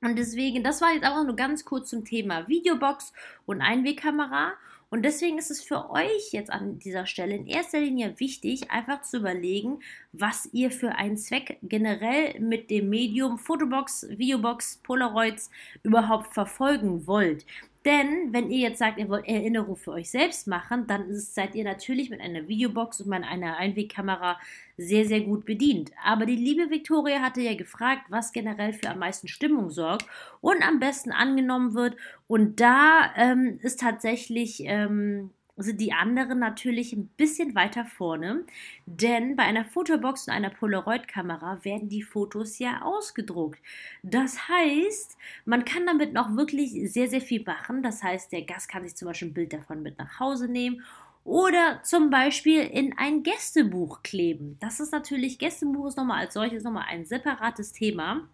Und 0.00 0.16
deswegen, 0.16 0.62
das 0.62 0.80
war 0.80 0.92
jetzt 0.92 1.06
auch 1.06 1.24
nur 1.24 1.36
ganz 1.36 1.64
kurz 1.64 1.90
zum 1.90 2.04
Thema 2.04 2.46
Videobox 2.46 3.12
und 3.46 3.62
Einwegkamera. 3.62 4.52
Und 4.90 5.02
deswegen 5.02 5.36
ist 5.36 5.50
es 5.50 5.62
für 5.62 5.90
euch 5.90 6.32
jetzt 6.32 6.50
an 6.50 6.78
dieser 6.78 7.04
Stelle 7.04 7.34
in 7.34 7.46
erster 7.46 7.80
Linie 7.80 8.18
wichtig, 8.18 8.70
einfach 8.70 9.02
zu 9.02 9.18
überlegen, 9.18 9.80
was 10.12 10.48
ihr 10.52 10.70
für 10.70 10.94
einen 10.94 11.18
Zweck 11.18 11.58
generell 11.62 12.40
mit 12.40 12.70
dem 12.70 12.88
Medium 12.88 13.38
Fotobox, 13.38 14.06
Videobox, 14.08 14.78
Polaroids 14.82 15.50
überhaupt 15.82 16.32
verfolgen 16.32 17.06
wollt. 17.06 17.44
Denn 17.88 18.34
wenn 18.34 18.50
ihr 18.50 18.68
jetzt 18.68 18.80
sagt, 18.80 18.98
ihr 18.98 19.08
wollt 19.08 19.26
Erinnerung 19.26 19.74
für 19.74 19.92
euch 19.92 20.10
selbst 20.10 20.46
machen, 20.46 20.86
dann 20.86 21.14
seid 21.14 21.54
ihr 21.54 21.64
natürlich 21.64 22.10
mit 22.10 22.20
einer 22.20 22.46
Videobox 22.46 23.00
und 23.00 23.08
mit 23.08 23.24
einer 23.24 23.56
Einwegkamera 23.56 24.38
sehr, 24.76 25.06
sehr 25.06 25.22
gut 25.22 25.46
bedient. 25.46 25.90
Aber 26.04 26.26
die 26.26 26.36
liebe 26.36 26.68
Victoria 26.68 27.20
hatte 27.20 27.40
ja 27.40 27.54
gefragt, 27.54 28.02
was 28.10 28.32
generell 28.32 28.74
für 28.74 28.90
am 28.90 28.98
meisten 28.98 29.26
Stimmung 29.26 29.70
sorgt 29.70 30.04
und 30.42 30.62
am 30.62 30.80
besten 30.80 31.12
angenommen 31.12 31.72
wird. 31.72 31.96
Und 32.26 32.60
da 32.60 33.10
ähm, 33.16 33.58
ist 33.62 33.80
tatsächlich 33.80 34.64
ähm, 34.66 35.30
sind 35.58 35.80
die 35.80 35.92
anderen 35.92 36.38
natürlich 36.38 36.92
ein 36.92 37.08
bisschen 37.16 37.54
weiter 37.54 37.84
vorne, 37.84 38.44
denn 38.86 39.36
bei 39.36 39.42
einer 39.42 39.64
Fotobox 39.64 40.28
und 40.28 40.34
einer 40.34 40.50
Polaroid-Kamera 40.50 41.64
werden 41.64 41.88
die 41.88 42.02
Fotos 42.02 42.58
ja 42.58 42.82
ausgedruckt. 42.82 43.60
Das 44.02 44.48
heißt, 44.48 45.16
man 45.44 45.64
kann 45.64 45.86
damit 45.86 46.12
noch 46.12 46.34
wirklich 46.36 46.92
sehr, 46.92 47.08
sehr 47.08 47.20
viel 47.20 47.42
machen. 47.44 47.82
Das 47.82 48.02
heißt, 48.02 48.32
der 48.32 48.42
Gast 48.42 48.68
kann 48.68 48.84
sich 48.84 48.96
zum 48.96 49.08
Beispiel 49.08 49.28
ein 49.28 49.34
Bild 49.34 49.52
davon 49.52 49.82
mit 49.82 49.98
nach 49.98 50.20
Hause 50.20 50.48
nehmen 50.48 50.82
oder 51.24 51.82
zum 51.82 52.08
Beispiel 52.08 52.62
in 52.62 52.96
ein 52.96 53.22
Gästebuch 53.22 54.02
kleben. 54.02 54.56
Das 54.60 54.80
ist 54.80 54.92
natürlich, 54.92 55.38
Gästebuch 55.38 55.88
ist 55.88 55.98
nochmal 55.98 56.20
als 56.20 56.34
solches 56.34 56.62
nochmal 56.62 56.86
ein 56.88 57.04
separates 57.04 57.72
Thema. 57.72 58.28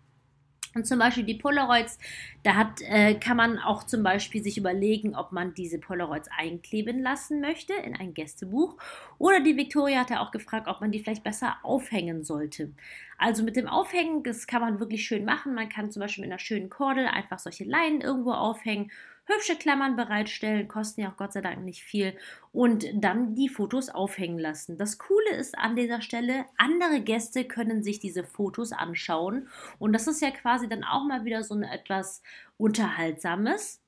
Und 0.75 0.87
zum 0.87 0.99
Beispiel 0.99 1.25
die 1.25 1.35
Polaroids, 1.35 1.99
da 2.43 2.55
hat, 2.57 2.83
äh, 2.83 3.15
kann 3.15 3.37
man 3.37 3.59
auch 3.59 3.85
zum 3.85 4.03
Beispiel 4.03 4.43
sich 4.43 4.59
überlegen, 4.59 5.15
ob 5.15 5.33
man 5.33 5.55
diese 5.55 5.79
Polaroids 5.79 6.29
einkleben 6.37 7.01
lassen 7.01 7.41
möchte 7.41 7.73
in 7.75 7.97
ein 7.97 8.15
Gästebuch. 8.15 8.77
Oder 9.19 9.41
die 9.41 9.57
Victoria 9.57 10.01
hatte 10.01 10.21
auch 10.21 10.33
gefragt, 10.33 10.67
ob 10.67 10.81
man 10.81 10.91
die 10.91 10.99
vielleicht 10.99 11.25
besser 11.25 11.57
aufhängen 11.63 12.25
sollte. 12.25 12.73
Also 13.19 13.45
mit 13.45 13.57
dem 13.57 13.69
Aufhängen, 13.69 14.23
das 14.25 14.47
kann 14.47 14.61
man 14.61 14.81
wirklich 14.81 15.05
schön 15.07 15.25
machen. 15.25 15.55
Man 15.55 15.69
kann 15.69 15.91
zum 15.91 16.01
Beispiel 16.01 16.23
mit 16.23 16.33
einer 16.33 16.41
schönen 16.41 16.69
Kordel 16.69 17.07
einfach 17.07 17.39
solche 17.39 17.65
Leinen 17.65 18.01
irgendwo 18.01 18.33
aufhängen 18.33 18.91
hübsche 19.27 19.57
Klammern 19.57 19.97
bereitstellen, 19.97 20.69
kosten 20.69 21.01
ja 21.03 21.11
auch 21.11 21.17
Gott 21.17 21.33
sei 21.33 21.41
Dank 21.41 21.65
nicht 21.65 21.83
viel 21.83 22.17
und 22.53 22.87
dann 22.95 23.35
die 23.35 23.49
Fotos 23.49 23.89
aufhängen 23.89 24.39
lassen. 24.39 24.77
Das 24.77 24.99
Coole 24.99 25.31
ist 25.31 25.59
an 25.59 25.77
dieser 25.77 26.01
Stelle, 26.03 26.45
andere 26.57 27.01
Gäste 27.01 27.45
können 27.45 27.83
sich 27.83 28.01
diese 28.01 28.25
Fotos 28.25 28.73
anschauen 28.73 29.49
und 29.79 29.93
das 29.93 30.07
ist 30.07 30.21
ja 30.21 30.31
quasi 30.31 30.69
dann 30.69 30.85
auch 30.85 31.05
mal 31.05 31.25
wieder 31.25 31.43
so 31.43 31.55
ein 31.55 31.63
etwas 31.63 32.23
Unterhaltsames. 32.57 33.81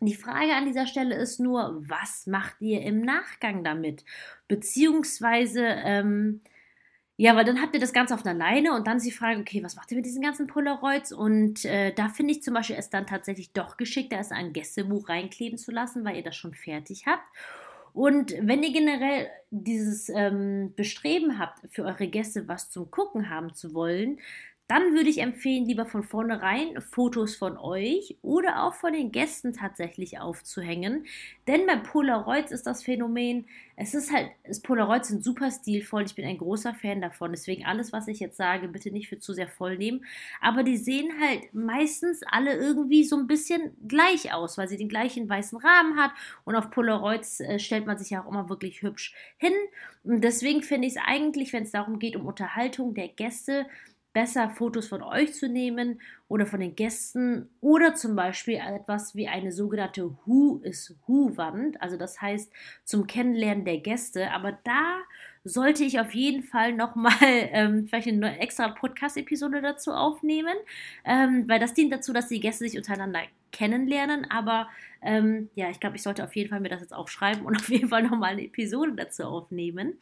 Die 0.00 0.14
Frage 0.14 0.54
an 0.54 0.66
dieser 0.66 0.86
Stelle 0.86 1.14
ist 1.14 1.40
nur, 1.40 1.82
was 1.88 2.26
macht 2.26 2.60
ihr 2.60 2.82
im 2.82 3.00
Nachgang 3.00 3.64
damit? 3.64 4.04
Beziehungsweise, 4.46 5.62
ähm, 5.64 6.42
ja, 7.18 7.34
weil 7.34 7.44
dann 7.44 7.62
habt 7.62 7.74
ihr 7.74 7.80
das 7.80 7.94
Ganze 7.94 8.14
auf 8.14 8.26
einer 8.26 8.38
Leine 8.38 8.74
und 8.74 8.86
dann 8.86 8.98
ist 8.98 9.06
die 9.06 9.12
Frage, 9.12 9.40
okay, 9.40 9.62
was 9.62 9.74
macht 9.74 9.90
ihr 9.90 9.96
mit 9.96 10.04
diesen 10.04 10.20
ganzen 10.20 10.46
Polaroids? 10.46 11.12
Und 11.12 11.64
äh, 11.64 11.92
da 11.94 12.08
finde 12.08 12.32
ich 12.32 12.42
zum 12.42 12.52
Beispiel 12.52 12.76
es 12.76 12.90
dann 12.90 13.06
tatsächlich 13.06 13.52
doch 13.52 13.78
geschickt, 13.78 14.12
da 14.12 14.18
es 14.18 14.32
ein 14.32 14.52
Gästebuch 14.52 15.08
reinkleben 15.08 15.58
zu 15.58 15.70
lassen, 15.70 16.04
weil 16.04 16.16
ihr 16.16 16.22
das 16.22 16.36
schon 16.36 16.52
fertig 16.52 17.06
habt. 17.06 17.26
Und 17.94 18.34
wenn 18.42 18.62
ihr 18.62 18.72
generell 18.74 19.30
dieses 19.50 20.10
ähm, 20.10 20.74
Bestreben 20.76 21.38
habt, 21.38 21.60
für 21.72 21.84
eure 21.84 22.08
Gäste 22.08 22.46
was 22.46 22.70
zum 22.70 22.90
Gucken 22.90 23.30
haben 23.30 23.54
zu 23.54 23.72
wollen, 23.72 24.18
dann 24.68 24.94
würde 24.94 25.08
ich 25.08 25.18
empfehlen, 25.18 25.64
lieber 25.64 25.86
von 25.86 26.02
vornherein 26.02 26.80
Fotos 26.80 27.36
von 27.36 27.56
euch 27.56 28.16
oder 28.22 28.64
auch 28.64 28.74
von 28.74 28.92
den 28.92 29.12
Gästen 29.12 29.52
tatsächlich 29.52 30.18
aufzuhängen. 30.18 31.06
Denn 31.46 31.66
bei 31.66 31.76
Polaroids 31.76 32.50
ist 32.50 32.66
das 32.66 32.82
Phänomen, 32.82 33.46
es 33.76 33.94
ist 33.94 34.12
halt, 34.12 34.30
es, 34.42 34.60
Polaroids 34.60 35.08
sind 35.08 35.22
super 35.22 35.50
stilvoll. 35.50 36.04
Ich 36.04 36.14
bin 36.14 36.24
ein 36.24 36.38
großer 36.38 36.74
Fan 36.74 37.00
davon. 37.00 37.30
Deswegen 37.30 37.66
alles, 37.66 37.92
was 37.92 38.08
ich 38.08 38.20
jetzt 38.20 38.38
sage, 38.38 38.68
bitte 38.68 38.90
nicht 38.90 39.08
für 39.08 39.18
zu 39.18 39.34
sehr 39.34 39.48
voll 39.48 39.76
nehmen. 39.76 40.04
Aber 40.40 40.62
die 40.62 40.78
sehen 40.78 41.12
halt 41.20 41.52
meistens 41.52 42.22
alle 42.26 42.54
irgendwie 42.56 43.04
so 43.04 43.16
ein 43.16 43.26
bisschen 43.26 43.76
gleich 43.86 44.32
aus, 44.32 44.56
weil 44.56 44.66
sie 44.68 44.78
den 44.78 44.88
gleichen 44.88 45.28
weißen 45.28 45.58
Rahmen 45.58 45.96
hat. 45.98 46.12
Und 46.44 46.56
auf 46.56 46.70
Polaroids 46.70 47.40
äh, 47.40 47.58
stellt 47.58 47.86
man 47.86 47.98
sich 47.98 48.10
ja 48.10 48.24
auch 48.24 48.30
immer 48.30 48.48
wirklich 48.48 48.82
hübsch 48.82 49.14
hin. 49.36 49.52
Und 50.02 50.24
deswegen 50.24 50.62
finde 50.62 50.88
ich 50.88 50.96
es 50.96 51.02
eigentlich, 51.06 51.52
wenn 51.52 51.64
es 51.64 51.70
darum 51.70 51.98
geht, 51.98 52.16
um 52.16 52.26
Unterhaltung 52.26 52.94
der 52.94 53.08
Gäste, 53.08 53.66
besser 54.16 54.48
Fotos 54.48 54.88
von 54.88 55.02
euch 55.02 55.34
zu 55.34 55.46
nehmen 55.46 56.00
oder 56.26 56.46
von 56.46 56.60
den 56.60 56.74
Gästen 56.74 57.50
oder 57.60 57.94
zum 57.94 58.16
Beispiel 58.16 58.54
etwas 58.54 59.14
wie 59.14 59.28
eine 59.28 59.52
sogenannte 59.52 60.16
Who 60.24 60.62
is 60.64 60.96
Who 61.06 61.36
Wand, 61.36 61.78
also 61.82 61.98
das 61.98 62.18
heißt 62.22 62.50
zum 62.82 63.06
Kennenlernen 63.06 63.66
der 63.66 63.76
Gäste. 63.76 64.30
Aber 64.30 64.52
da 64.64 65.00
sollte 65.44 65.84
ich 65.84 66.00
auf 66.00 66.14
jeden 66.14 66.42
Fall 66.44 66.72
nochmal 66.72 67.12
ähm, 67.20 67.88
vielleicht 67.88 68.08
eine 68.08 68.38
extra 68.40 68.68
Podcast-Episode 68.68 69.60
dazu 69.60 69.92
aufnehmen, 69.92 70.56
ähm, 71.04 71.46
weil 71.46 71.60
das 71.60 71.74
dient 71.74 71.92
dazu, 71.92 72.14
dass 72.14 72.28
die 72.28 72.40
Gäste 72.40 72.66
sich 72.66 72.78
untereinander 72.78 73.20
kennenlernen. 73.52 74.30
Aber 74.30 74.70
ähm, 75.02 75.50
ja, 75.56 75.68
ich 75.68 75.78
glaube, 75.78 75.96
ich 75.96 76.02
sollte 76.02 76.24
auf 76.24 76.34
jeden 76.34 76.48
Fall 76.48 76.60
mir 76.60 76.70
das 76.70 76.80
jetzt 76.80 76.94
aufschreiben 76.94 77.44
und 77.44 77.56
auf 77.60 77.68
jeden 77.68 77.90
Fall 77.90 78.02
nochmal 78.02 78.32
eine 78.32 78.46
Episode 78.46 78.92
dazu 78.96 79.24
aufnehmen. 79.24 79.98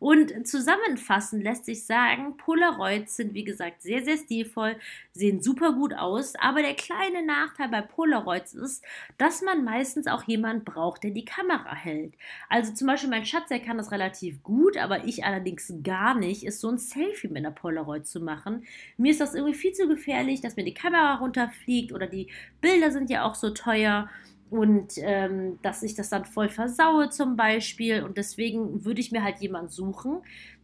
Und 0.00 0.46
zusammenfassend 0.46 1.42
lässt 1.42 1.64
sich 1.64 1.84
sagen, 1.84 2.36
Polaroids 2.36 3.16
sind 3.16 3.34
wie 3.34 3.44
gesagt 3.44 3.82
sehr, 3.82 4.04
sehr 4.04 4.16
stilvoll, 4.16 4.76
sehen 5.12 5.42
super 5.42 5.72
gut 5.72 5.94
aus, 5.94 6.34
aber 6.36 6.62
der 6.62 6.74
kleine 6.74 7.24
Nachteil 7.24 7.68
bei 7.68 7.82
Polaroids 7.82 8.54
ist, 8.54 8.84
dass 9.16 9.42
man 9.42 9.64
meistens 9.64 10.06
auch 10.06 10.22
jemand 10.24 10.64
braucht, 10.64 11.02
der 11.02 11.10
die 11.10 11.24
Kamera 11.24 11.74
hält. 11.74 12.14
Also 12.48 12.72
zum 12.72 12.86
Beispiel 12.86 13.10
mein 13.10 13.26
Schatz, 13.26 13.48
der 13.48 13.60
kann 13.60 13.78
das 13.78 13.90
relativ 13.92 14.42
gut, 14.42 14.76
aber 14.76 15.04
ich 15.04 15.24
allerdings 15.24 15.72
gar 15.82 16.14
nicht, 16.14 16.44
ist 16.44 16.60
so 16.60 16.68
ein 16.68 16.78
Selfie 16.78 17.28
mit 17.28 17.38
einer 17.38 17.50
Polaroid 17.50 18.06
zu 18.06 18.20
machen. 18.20 18.64
Mir 18.96 19.10
ist 19.10 19.20
das 19.20 19.34
irgendwie 19.34 19.54
viel 19.54 19.72
zu 19.72 19.88
gefährlich, 19.88 20.40
dass 20.40 20.56
mir 20.56 20.64
die 20.64 20.74
Kamera 20.74 21.16
runterfliegt 21.16 21.92
oder 21.92 22.06
die 22.06 22.28
Bilder 22.60 22.90
sind 22.90 23.10
ja 23.10 23.24
auch 23.24 23.34
so 23.34 23.50
teuer 23.50 24.08
und 24.50 24.94
ähm, 24.98 25.58
dass 25.62 25.82
ich 25.82 25.94
das 25.94 26.08
dann 26.08 26.24
voll 26.24 26.48
versaue 26.48 27.10
zum 27.10 27.36
Beispiel. 27.36 28.02
Und 28.02 28.16
deswegen 28.16 28.84
würde 28.84 29.00
ich 29.00 29.12
mir 29.12 29.22
halt 29.22 29.38
jemanden 29.38 29.70
suchen, 29.70 30.18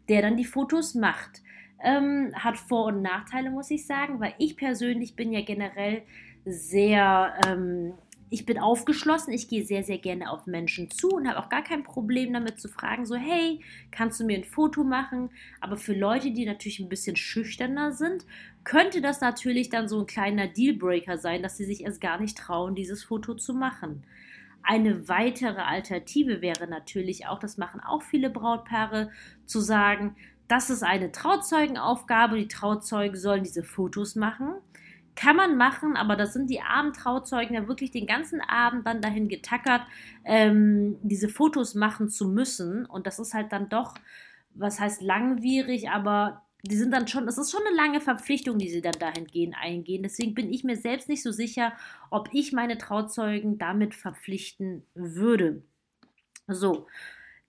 der 0.08 0.22
dann 0.22 0.36
die 0.36 0.44
Fotos 0.44 0.94
macht. 0.94 1.42
Ähm, 1.82 2.32
hat 2.34 2.56
Vor- 2.56 2.86
und 2.86 3.02
Nachteile, 3.02 3.50
muss 3.50 3.70
ich 3.70 3.86
sagen, 3.86 4.20
weil 4.20 4.34
ich 4.38 4.56
persönlich 4.56 5.16
bin 5.16 5.32
ja 5.32 5.42
generell 5.42 6.02
sehr 6.46 7.34
ähm, 7.46 7.94
ich 8.34 8.46
bin 8.46 8.58
aufgeschlossen, 8.58 9.32
ich 9.32 9.46
gehe 9.46 9.64
sehr, 9.64 9.84
sehr 9.84 9.98
gerne 9.98 10.28
auf 10.28 10.46
Menschen 10.46 10.90
zu 10.90 11.10
und 11.10 11.28
habe 11.28 11.38
auch 11.38 11.48
gar 11.48 11.62
kein 11.62 11.84
Problem 11.84 12.32
damit 12.32 12.58
zu 12.60 12.68
fragen, 12.68 13.06
so, 13.06 13.14
hey, 13.14 13.60
kannst 13.92 14.18
du 14.18 14.24
mir 14.24 14.36
ein 14.36 14.44
Foto 14.44 14.82
machen? 14.82 15.30
Aber 15.60 15.76
für 15.76 15.94
Leute, 15.94 16.32
die 16.32 16.44
natürlich 16.44 16.80
ein 16.80 16.88
bisschen 16.88 17.14
schüchterner 17.14 17.92
sind, 17.92 18.26
könnte 18.64 19.00
das 19.00 19.20
natürlich 19.20 19.68
dann 19.68 19.88
so 19.88 20.00
ein 20.00 20.06
kleiner 20.06 20.46
Dealbreaker 20.46 21.18
sein, 21.18 21.42
dass 21.42 21.56
sie 21.56 21.64
sich 21.64 21.84
erst 21.84 22.00
gar 22.00 22.18
nicht 22.18 22.36
trauen, 22.36 22.74
dieses 22.74 23.04
Foto 23.04 23.34
zu 23.34 23.54
machen. 23.54 24.04
Eine 24.62 25.08
weitere 25.08 25.60
Alternative 25.60 26.40
wäre 26.40 26.66
natürlich 26.66 27.26
auch, 27.26 27.38
das 27.38 27.58
machen 27.58 27.80
auch 27.80 28.02
viele 28.02 28.30
Brautpaare, 28.30 29.10
zu 29.44 29.60
sagen, 29.60 30.16
das 30.48 30.70
ist 30.70 30.82
eine 30.82 31.12
Trauzeugenaufgabe, 31.12 32.38
die 32.38 32.48
Trauzeugen 32.48 33.16
sollen 33.16 33.44
diese 33.44 33.62
Fotos 33.62 34.14
machen 34.16 34.54
kann 35.16 35.36
man 35.36 35.56
machen, 35.56 35.96
aber 35.96 36.16
das 36.16 36.32
sind 36.32 36.50
die 36.50 36.60
armen 36.60 36.92
Trauzeugen 36.92 37.54
ja 37.54 37.68
wirklich 37.68 37.90
den 37.90 38.06
ganzen 38.06 38.40
Abend 38.40 38.86
dann 38.86 39.00
dahin 39.00 39.28
getackert, 39.28 39.82
ähm, 40.24 40.98
diese 41.02 41.28
Fotos 41.28 41.74
machen 41.74 42.08
zu 42.08 42.28
müssen. 42.28 42.84
Und 42.86 43.06
das 43.06 43.18
ist 43.18 43.34
halt 43.34 43.52
dann 43.52 43.68
doch, 43.68 43.94
was 44.54 44.80
heißt 44.80 45.02
langwierig, 45.02 45.90
aber 45.90 46.42
die 46.64 46.76
sind 46.76 46.92
dann 46.92 47.06
schon, 47.06 47.26
das 47.26 47.36
ist 47.36 47.50
schon 47.50 47.60
eine 47.66 47.76
lange 47.76 48.00
Verpflichtung, 48.00 48.58
die 48.58 48.70
sie 48.70 48.80
dann 48.80 48.98
dahingehend 48.98 49.54
eingehen. 49.56 50.02
Deswegen 50.02 50.34
bin 50.34 50.52
ich 50.52 50.64
mir 50.64 50.76
selbst 50.76 51.08
nicht 51.08 51.22
so 51.22 51.30
sicher, 51.30 51.74
ob 52.10 52.30
ich 52.32 52.52
meine 52.52 52.78
Trauzeugen 52.78 53.58
damit 53.58 53.94
verpflichten 53.94 54.86
würde. 54.94 55.62
So, 56.46 56.86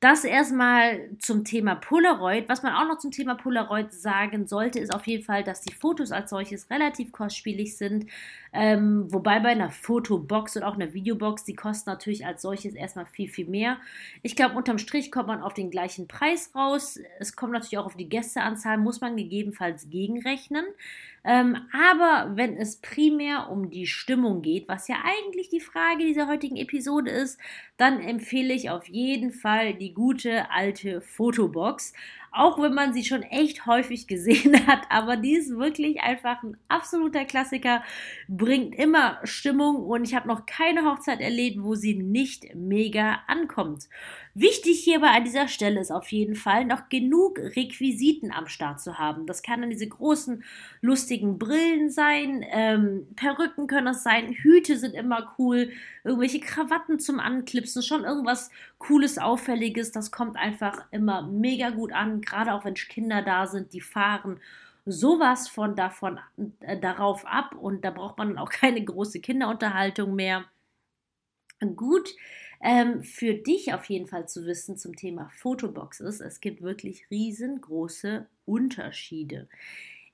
das 0.01 0.23
erstmal 0.23 1.09
zum 1.19 1.45
Thema 1.45 1.75
Polaroid. 1.75 2.49
Was 2.49 2.63
man 2.63 2.73
auch 2.73 2.87
noch 2.87 2.97
zum 2.97 3.11
Thema 3.11 3.35
Polaroid 3.35 3.93
sagen 3.93 4.45
sollte, 4.45 4.79
ist 4.79 4.93
auf 4.93 5.07
jeden 5.07 5.23
Fall, 5.23 5.43
dass 5.43 5.61
die 5.61 5.73
Fotos 5.73 6.11
als 6.11 6.29
solches 6.29 6.69
relativ 6.69 7.11
kostspielig 7.11 7.77
sind. 7.77 8.05
Ähm, 8.53 9.11
wobei 9.11 9.39
bei 9.39 9.49
einer 9.49 9.71
Fotobox 9.71 10.57
und 10.57 10.63
auch 10.63 10.75
einer 10.75 10.93
Videobox, 10.93 11.45
die 11.45 11.55
kosten 11.55 11.89
natürlich 11.89 12.25
als 12.25 12.41
solches 12.41 12.75
erstmal 12.75 13.05
viel, 13.05 13.29
viel 13.29 13.47
mehr. 13.47 13.77
Ich 14.21 14.35
glaube, 14.35 14.55
unterm 14.55 14.77
Strich 14.77 15.11
kommt 15.11 15.27
man 15.27 15.41
auf 15.41 15.53
den 15.53 15.71
gleichen 15.71 16.07
Preis 16.07 16.51
raus. 16.53 16.99
Es 17.19 17.35
kommt 17.35 17.53
natürlich 17.53 17.77
auch 17.77 17.85
auf 17.85 17.95
die 17.95 18.09
Gästeanzahl, 18.09 18.77
muss 18.77 19.01
man 19.01 19.17
gegebenenfalls 19.17 19.89
gegenrechnen. 19.89 20.65
Ähm, 21.25 21.57
aber 21.73 22.35
wenn 22.35 22.55
es 22.55 22.77
primär 22.77 23.49
um 23.49 23.71
die 23.71 23.87
Stimmung 23.87 24.43
geht, 24.43 24.67
was 24.67 24.87
ja 24.87 24.97
eigentlich 25.03 25.49
die 25.49 25.59
Frage 25.59 26.05
dieser 26.05 26.27
heutigen 26.27 26.55
Episode 26.55 27.09
ist, 27.09 27.39
dann 27.77 27.99
empfehle 27.99 28.53
ich 28.53 28.69
auf 28.69 28.87
jeden 28.87 29.31
Fall 29.31 29.73
die 29.73 29.93
gute 29.93 30.51
alte 30.51 31.01
Fotobox 31.01 31.93
auch 32.35 32.61
wenn 32.61 32.73
man 32.73 32.93
sie 32.93 33.05
schon 33.05 33.23
echt 33.23 33.65
häufig 33.65 34.07
gesehen 34.07 34.67
hat, 34.67 34.81
aber 34.89 35.15
die 35.15 35.35
ist 35.35 35.55
wirklich 35.55 36.01
einfach 36.01 36.43
ein 36.43 36.57
absoluter 36.67 37.25
Klassiker, 37.25 37.81
bringt 38.27 38.75
immer 38.75 39.19
Stimmung 39.23 39.77
und 39.77 40.03
ich 40.03 40.15
habe 40.15 40.27
noch 40.27 40.45
keine 40.45 40.83
Hochzeit 40.83 41.21
erlebt, 41.21 41.63
wo 41.63 41.75
sie 41.75 41.95
nicht 41.95 42.53
mega 42.55 43.19
ankommt. 43.27 43.87
Wichtig 44.33 44.83
hierbei 44.83 45.11
an 45.11 45.23
dieser 45.23 45.47
Stelle 45.47 45.79
ist 45.79 45.91
auf 45.91 46.11
jeden 46.11 46.35
Fall 46.35 46.65
noch 46.65 46.89
genug 46.89 47.39
Requisiten 47.39 48.33
am 48.33 48.47
Start 48.47 48.81
zu 48.81 48.97
haben. 48.97 49.25
Das 49.27 49.41
kann 49.41 49.61
dann 49.61 49.69
diese 49.69 49.87
großen 49.87 50.43
lustigen 50.81 51.39
Brillen 51.39 51.89
sein, 51.89 52.43
ähm, 52.51 53.07
Perücken 53.15 53.67
können 53.67 53.85
das 53.85 54.03
sein, 54.03 54.33
Hüte 54.33 54.77
sind 54.77 54.93
immer 54.93 55.33
cool, 55.39 55.69
irgendwelche 56.03 56.41
Krawatten 56.41 56.99
zum 56.99 57.21
Anklipsen, 57.21 57.81
schon 57.81 58.03
irgendwas 58.03 58.51
Cooles, 58.77 59.17
Auffälliges, 59.17 59.93
das 59.93 60.11
kommt 60.11 60.35
einfach 60.35 60.83
immer 60.91 61.21
mega 61.21 61.69
gut 61.69 61.93
an, 61.93 62.19
gerade 62.25 62.53
auch 62.53 62.65
wenn 62.65 62.73
Kinder 62.75 63.21
da 63.21 63.47
sind, 63.47 63.73
die 63.73 63.81
fahren 63.81 64.39
sowas 64.85 65.49
von 65.49 65.75
davon 65.75 66.19
äh, 66.61 66.79
darauf 66.79 67.25
ab 67.25 67.55
und 67.55 67.83
da 67.85 67.91
braucht 67.91 68.17
man 68.17 68.37
auch 68.37 68.49
keine 68.51 68.83
große 68.83 69.19
Kinderunterhaltung 69.21 70.15
mehr. 70.15 70.45
Gut, 71.75 72.13
Ähm, 72.61 73.03
für 73.03 73.33
dich 73.35 73.73
auf 73.73 73.85
jeden 73.85 74.07
Fall 74.07 74.27
zu 74.29 74.45
wissen 74.45 74.77
zum 74.77 74.95
Thema 74.95 75.29
Fotoboxes, 75.29 76.21
es 76.21 76.39
gibt 76.39 76.61
wirklich 76.61 77.09
riesengroße 77.11 78.27
Unterschiede. 78.45 79.49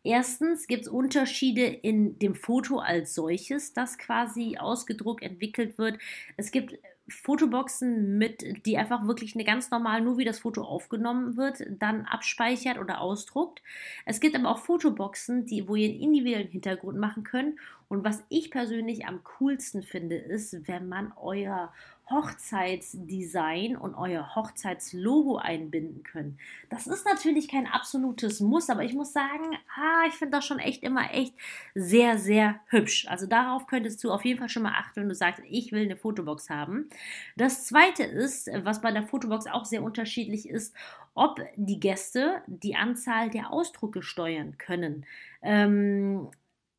Erstens 0.03 0.67
gibt 0.67 0.84
es 0.84 0.88
Unterschiede 0.88 1.65
in 1.65 2.17
dem 2.20 2.36
Foto 2.36 2.79
als 2.79 3.13
solches, 3.13 3.74
das 3.74 3.98
quasi 3.98 4.58
ausgedruckt 4.58 5.24
entwickelt 5.24 5.77
wird. 5.77 6.00
Es 6.38 6.51
gibt 6.51 6.77
Fotoboxen 7.08 8.17
mit, 8.17 8.65
die 8.65 8.77
einfach 8.77 9.05
wirklich 9.05 9.36
eine 9.36 9.43
ganz 9.43 9.70
normal, 9.70 10.01
nur 10.01 10.17
wie 10.17 10.25
das 10.25 10.39
Foto 10.39 10.63
aufgenommen 10.63 11.38
wird, 11.38 11.63
dann 11.79 12.05
abspeichert 12.05 12.77
oder 12.77 13.01
ausdruckt. 13.01 13.62
Es 14.05 14.20
gibt 14.20 14.36
aber 14.36 14.50
auch 14.50 14.60
Fotoboxen, 14.60 15.46
die, 15.46 15.67
wo 15.67 15.75
ihr 15.75 15.89
einen 15.89 16.00
individuellen 16.00 16.48
Hintergrund 16.48 16.98
machen 16.98 17.24
könnt. 17.24 17.60
Und 17.89 18.03
was 18.03 18.24
ich 18.29 18.51
persönlich 18.51 19.05
am 19.05 19.24
coolsten 19.24 19.84
finde, 19.84 20.15
ist, 20.15 20.67
wenn 20.67 20.88
man 20.88 21.12
euer 21.17 21.74
Hochzeitsdesign 22.12 23.75
und 23.75 23.96
euer 23.96 24.36
Hochzeitslogo 24.36 25.38
einbinden 25.38 26.03
könnt. 26.03 26.38
Das 26.70 26.88
ist 26.88 27.06
natürlich 27.06 27.48
kein 27.48 27.68
absolutes 27.68 28.39
Muss, 28.39 28.70
aber 28.70 28.84
ich 28.84 28.94
muss 28.94 29.13
sagen, 29.13 29.58
ah, 29.75 30.03
ich 30.08 30.13
finde 30.13 30.38
das 30.38 30.46
schon 30.46 30.60
echt 30.60 30.84
immer 30.84 31.13
echt 31.13 31.34
sehr, 31.74 32.18
sehr 32.18 32.60
hübsch. 32.68 33.08
Also 33.08 33.25
darauf 33.25 33.68
könntest 33.68 34.03
du 34.03 34.12
auf 34.12 34.25
jeden 34.25 34.39
Fall 34.39 34.50
schon 34.50 34.63
mal 34.63 34.77
achten, 34.77 35.01
wenn 35.01 35.10
du 35.10 35.15
sagst, 35.15 35.41
ich 35.50 35.72
will 35.72 35.84
eine 35.84 35.98
Fotobox 35.98 36.50
haben. 36.50 36.89
Das 37.38 37.65
zweite 37.65 38.03
ist, 38.03 38.50
was 38.63 38.82
bei 38.82 38.91
der 38.91 39.03
Fotobox 39.03 39.48
auch 39.48 39.65
sehr 39.65 39.84
unterschiedlich 39.84 40.50
ist, 40.50 40.75
ob 41.13 41.41
die 41.56 41.80
Gäste 41.80 42.41
die 42.48 42.75
Anzahl 42.75 43.30
der 43.30 43.51
Ausdrucke 43.51 44.01
steuern 44.01 44.58
können. 44.58 45.06
Ähm, 45.41 46.30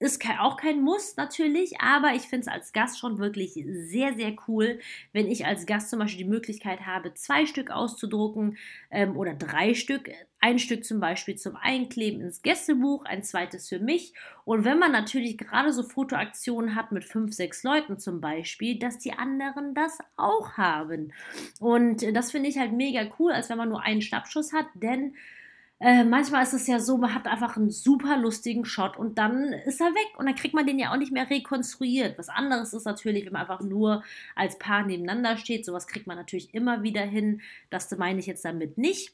ist 0.03 0.23
auch 0.41 0.57
kein 0.57 0.83
Muss 0.83 1.17
natürlich, 1.17 1.81
aber 1.81 2.15
ich 2.15 2.23
finde 2.23 2.43
es 2.43 2.49
als 2.49 2.73
Gast 2.73 2.99
schon 2.99 3.19
wirklich 3.19 3.53
sehr, 3.67 4.15
sehr 4.15 4.35
cool, 4.49 4.81
wenn 5.13 5.29
ich 5.29 5.47
als 5.47 5.65
Gast 5.65 5.91
zum 5.91 6.01
Beispiel 6.01 6.25
die 6.25 6.31
Möglichkeit 6.31 6.81
habe, 6.87 7.15
zwei 7.15 7.47
Stück 7.47 7.71
auszudrucken 7.71 8.59
ähm, 8.91 9.17
oder 9.17 9.35
drei 9.35 9.75
Stück. 9.75 10.11
Ein 10.41 10.59
Stück 10.59 10.85
zum 10.85 10.99
Beispiel 10.99 11.37
zum 11.37 11.55
Einkleben 11.55 12.21
ins 12.21 12.43
Gästebuch, 12.43 13.05
ein 13.05 13.23
zweites 13.23 13.69
für 13.69 13.79
mich. 13.79 14.13
Und 14.45 14.65
wenn 14.65 14.81
man 14.81 14.91
natürlich 14.91 15.39
gerade 15.39 15.73
so 15.73 15.85
Fotoaktionen 15.85 16.75
hat 16.75 16.91
mit 16.91 17.05
fünf, 17.05 17.33
sechs 17.33 17.63
Leuten 17.63 18.01
zum 18.01 18.21
Beispiel, 18.21 18.81
dass 18.81 18.99
die 18.99 19.13
anderen 19.13 19.73
das 19.75 19.99
auch 20.17 20.57
haben. 20.57 21.13
Und 21.61 22.03
das 22.13 22.33
finde 22.33 22.49
ich 22.49 22.59
halt 22.59 22.73
mega 22.73 23.09
cool, 23.21 23.31
als 23.31 23.51
wenn 23.51 23.59
man 23.59 23.69
nur 23.69 23.83
einen 23.83 24.03
Schnappschuss 24.03 24.53
hat, 24.53 24.67
denn 24.75 25.15
äh, 25.83 26.05
manchmal 26.05 26.45
ist 26.45 26.53
es 26.53 26.69
ja 26.69 26.79
so, 26.79 26.97
man 26.97 27.13
hat 27.13 27.27
einfach 27.27 27.57
einen 27.57 27.71
super 27.71 28.17
lustigen 28.17 28.65
Shot 28.65 28.97
und 28.97 29.19
dann 29.19 29.53
ist 29.53 29.81
er 29.81 29.89
weg 29.89 30.17
und 30.17 30.27
dann 30.27 30.37
kriegt 30.37 30.55
man 30.55 30.65
den 30.65 30.79
ja 30.79 30.93
auch 30.93 30.97
nicht 30.97 31.11
mehr 31.11 31.29
rekonstruiert. 31.29 32.17
Was 32.19 32.29
anderes 32.29 32.73
ist 32.73 32.85
natürlich, 32.85 33.27
wenn 33.27 33.33
man 33.33 33.43
einfach 33.43 33.63
nur 33.63 34.05
als 34.37 34.59
Paar 34.59 34.87
nebeneinander 34.87 35.37
steht. 35.37 35.65
Sowas 35.67 35.89
kriegt 35.89 36.07
man 36.07 36.17
natürlich 36.17 36.55
immer 36.55 36.85
wieder 36.85 37.03
hin. 37.03 37.41
Das 37.71 37.91
meine 37.99 38.21
ich 38.21 38.27
jetzt 38.27 38.45
damit 38.45 38.79
nicht. 38.79 39.13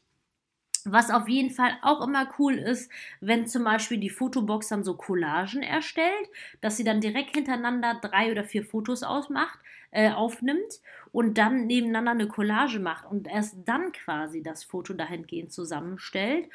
Was 0.91 1.11
auf 1.11 1.29
jeden 1.29 1.51
Fall 1.51 1.73
auch 1.83 2.01
immer 2.07 2.29
cool 2.39 2.55
ist, 2.55 2.91
wenn 3.21 3.47
zum 3.47 3.65
Beispiel 3.65 3.99
die 3.99 4.09
Fotobox 4.11 4.69
dann 4.69 4.85
so 4.85 4.97
Collagen 4.97 5.63
erstellt, 5.63 6.29
dass 6.61 6.77
sie 6.77 6.85
dann 6.85 7.01
direkt 7.01 7.35
hintereinander 7.37 7.99
drei 8.01 8.31
oder 8.33 8.45
vier 8.45 8.65
Fotos 8.65 9.03
ausmacht, 9.03 9.59
äh, 9.91 10.11
aufnimmt 10.11 10.81
und 11.13 11.37
dann 11.39 11.67
nebeneinander 11.67 12.13
eine 12.13 12.29
Collage 12.29 12.79
macht 12.79 13.05
und 13.07 13.27
erst 13.29 13.57
dann 13.67 13.93
quasi 13.93 14.43
das 14.43 14.65
Foto 14.65 14.95
dahingehend 14.95 15.53
zusammenstellt. 15.53 16.49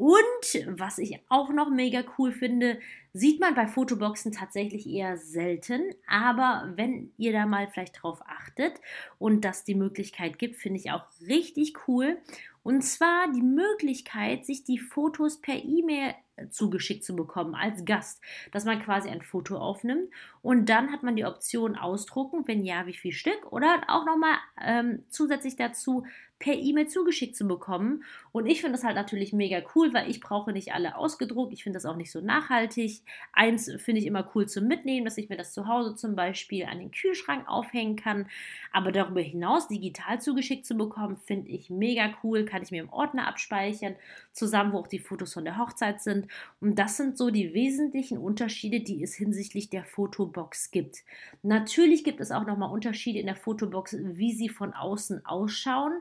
Und 0.00 0.66
was 0.78 0.96
ich 0.96 1.20
auch 1.28 1.50
noch 1.50 1.68
mega 1.68 2.02
cool 2.16 2.32
finde, 2.32 2.80
sieht 3.12 3.38
man 3.38 3.54
bei 3.54 3.66
Fotoboxen 3.66 4.32
tatsächlich 4.32 4.88
eher 4.88 5.18
selten. 5.18 5.94
Aber 6.06 6.72
wenn 6.74 7.12
ihr 7.18 7.34
da 7.34 7.44
mal 7.44 7.68
vielleicht 7.68 8.02
drauf 8.02 8.22
achtet 8.24 8.80
und 9.18 9.44
das 9.44 9.64
die 9.64 9.74
Möglichkeit 9.74 10.38
gibt, 10.38 10.56
finde 10.56 10.80
ich 10.80 10.90
auch 10.90 11.04
richtig 11.28 11.86
cool. 11.86 12.16
Und 12.62 12.80
zwar 12.80 13.30
die 13.30 13.42
Möglichkeit, 13.42 14.46
sich 14.46 14.64
die 14.64 14.78
Fotos 14.78 15.42
per 15.42 15.62
E-Mail 15.62 16.14
zugeschickt 16.48 17.04
zu 17.04 17.14
bekommen 17.14 17.54
als 17.54 17.84
Gast, 17.84 18.22
dass 18.52 18.64
man 18.64 18.82
quasi 18.82 19.10
ein 19.10 19.20
Foto 19.20 19.58
aufnimmt 19.58 20.10
und 20.42 20.68
dann 20.68 20.90
hat 20.90 21.02
man 21.02 21.16
die 21.16 21.24
Option 21.24 21.76
ausdrucken, 21.76 22.46
wenn 22.46 22.64
ja, 22.64 22.86
wie 22.86 22.94
viel 22.94 23.12
Stück 23.12 23.52
oder 23.52 23.82
auch 23.88 24.06
nochmal 24.06 24.36
ähm, 24.60 25.04
zusätzlich 25.10 25.56
dazu 25.56 26.04
per 26.40 26.54
E-Mail 26.54 26.88
zugeschickt 26.88 27.36
zu 27.36 27.46
bekommen. 27.46 28.02
Und 28.32 28.46
ich 28.46 28.62
finde 28.62 28.72
das 28.72 28.84
halt 28.84 28.96
natürlich 28.96 29.34
mega 29.34 29.60
cool, 29.74 29.92
weil 29.92 30.10
ich 30.10 30.20
brauche 30.20 30.52
nicht 30.52 30.72
alle 30.72 30.96
ausgedruckt. 30.96 31.52
Ich 31.52 31.62
finde 31.62 31.76
das 31.76 31.84
auch 31.84 31.96
nicht 31.96 32.10
so 32.10 32.22
nachhaltig. 32.22 33.02
Eins 33.32 33.70
finde 33.76 34.00
ich 34.00 34.06
immer 34.06 34.28
cool 34.34 34.48
zum 34.48 34.66
Mitnehmen, 34.66 35.04
dass 35.04 35.18
ich 35.18 35.28
mir 35.28 35.36
das 35.36 35.52
zu 35.52 35.68
Hause 35.68 35.94
zum 35.94 36.16
Beispiel 36.16 36.64
an 36.64 36.78
den 36.78 36.92
Kühlschrank 36.92 37.46
aufhängen 37.46 37.96
kann. 37.96 38.26
Aber 38.72 38.90
darüber 38.90 39.20
hinaus 39.20 39.68
digital 39.68 40.20
zugeschickt 40.20 40.64
zu 40.64 40.74
bekommen, 40.76 41.18
finde 41.18 41.50
ich 41.50 41.68
mega 41.68 42.10
cool. 42.24 42.46
Kann 42.46 42.62
ich 42.62 42.70
mir 42.70 42.82
im 42.82 42.92
Ordner 42.92 43.28
abspeichern, 43.28 43.96
zusammen, 44.32 44.72
wo 44.72 44.78
auch 44.78 44.86
die 44.86 44.98
Fotos 44.98 45.34
von 45.34 45.44
der 45.44 45.58
Hochzeit 45.58 46.00
sind. 46.00 46.26
Und 46.60 46.78
das 46.78 46.96
sind 46.96 47.18
so 47.18 47.28
die 47.28 47.52
wesentlichen 47.52 48.16
Unterschiede, 48.16 48.80
die 48.80 49.02
es 49.02 49.14
hinsichtlich 49.14 49.68
der 49.68 49.84
Fotobox 50.30 50.70
gibt. 50.70 50.98
Natürlich 51.42 52.04
gibt 52.04 52.20
es 52.20 52.30
auch 52.30 52.46
nochmal 52.46 52.72
Unterschiede 52.72 53.18
in 53.18 53.26
der 53.26 53.36
Fotobox, 53.36 53.96
wie 54.00 54.32
sie 54.32 54.48
von 54.48 54.72
außen 54.72 55.26
ausschauen. 55.26 55.92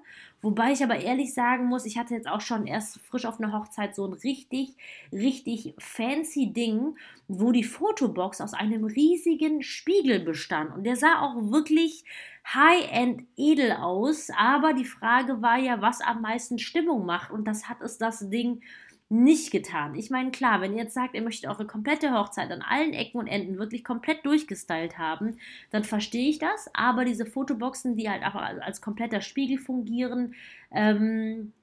Wobei 0.41 0.71
ich 0.71 0.83
aber 0.83 0.97
ehrlich 0.97 1.33
sagen 1.33 1.65
muss, 1.65 1.85
ich 1.85 1.97
hatte 1.97 2.13
jetzt 2.13 2.27
auch 2.27 2.41
schon 2.41 2.65
erst 2.65 2.99
frisch 3.01 3.25
auf 3.25 3.39
einer 3.39 3.53
Hochzeit 3.53 3.95
so 3.95 4.05
ein 4.05 4.13
richtig, 4.13 4.75
richtig 5.11 5.73
fancy 5.77 6.53
Ding, 6.53 6.95
wo 7.27 7.51
die 7.51 7.63
Fotobox 7.63 8.39
aus 8.39 8.53
einem 8.53 8.85
riesigen 8.85 9.63
Spiegel 9.63 10.19
bestand. 10.19 10.73
Und 10.73 10.83
der 10.83 10.95
sah 10.95 11.21
auch 11.21 11.51
wirklich 11.51 12.05
high-end 12.53 13.23
edel 13.35 13.73
aus. 13.73 14.29
Aber 14.37 14.73
die 14.73 14.85
Frage 14.85 15.41
war 15.41 15.57
ja, 15.57 15.81
was 15.81 16.01
am 16.01 16.21
meisten 16.21 16.59
Stimmung 16.59 17.05
macht. 17.05 17.31
Und 17.31 17.45
das 17.45 17.67
hat 17.67 17.81
es 17.81 17.97
das 17.97 18.29
Ding 18.29 18.61
nicht 19.09 19.49
getan. 19.51 19.95
Ich 19.95 20.11
meine, 20.11 20.29
klar, 20.29 20.61
wenn 20.61 20.73
ihr 20.73 20.83
jetzt 20.83 20.93
sagt, 20.93 21.15
ihr 21.15 21.23
möchtet 21.23 21.49
eure 21.49 21.65
komplette 21.65 22.13
Hochzeit 22.13 22.51
an 22.51 22.61
allen 22.61 22.93
Ecken 22.93 23.17
und 23.17 23.27
Enden 23.27 23.57
wirklich 23.57 23.83
komplett 23.83 24.23
durchgestylt 24.23 24.99
haben, 24.99 25.37
dann 25.71 25.83
verstehe 25.83 26.29
ich 26.29 26.37
das. 26.37 26.69
Aber 26.73 27.05
diese 27.05 27.25
Fotoboxen, 27.25 27.95
die 27.95 28.09
halt 28.09 28.21
einfach 28.21 28.43
als 28.61 28.81
kompletter 28.81 29.21
Spiegel 29.21 29.57
fungieren, 29.57 30.35
ähm, 30.71 31.53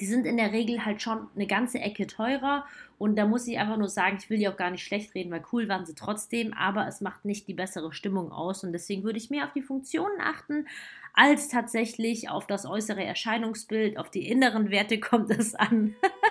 die 0.00 0.06
sind 0.06 0.26
in 0.26 0.36
der 0.36 0.52
Regel 0.52 0.84
halt 0.84 1.02
schon 1.02 1.28
eine 1.34 1.46
ganze 1.46 1.78
Ecke 1.80 2.06
teurer. 2.06 2.64
Und 2.98 3.16
da 3.16 3.26
muss 3.26 3.46
ich 3.46 3.58
einfach 3.58 3.76
nur 3.76 3.88
sagen, 3.88 4.18
ich 4.20 4.30
will 4.30 4.38
die 4.38 4.48
auch 4.48 4.56
gar 4.56 4.70
nicht 4.70 4.84
schlecht 4.84 5.14
reden, 5.14 5.30
weil 5.30 5.42
cool 5.52 5.68
waren 5.68 5.86
sie 5.86 5.94
trotzdem, 5.94 6.52
aber 6.54 6.86
es 6.86 7.00
macht 7.00 7.24
nicht 7.24 7.48
die 7.48 7.54
bessere 7.54 7.92
Stimmung 7.92 8.32
aus. 8.32 8.64
Und 8.64 8.72
deswegen 8.72 9.04
würde 9.04 9.18
ich 9.18 9.30
mehr 9.30 9.44
auf 9.44 9.52
die 9.52 9.62
Funktionen 9.62 10.20
achten, 10.20 10.66
als 11.14 11.48
tatsächlich 11.48 12.30
auf 12.30 12.46
das 12.46 12.64
äußere 12.64 13.02
Erscheinungsbild, 13.02 13.98
auf 13.98 14.10
die 14.10 14.28
inneren 14.28 14.70
Werte 14.70 15.00
kommt 15.00 15.30
es 15.30 15.54
an. 15.54 15.94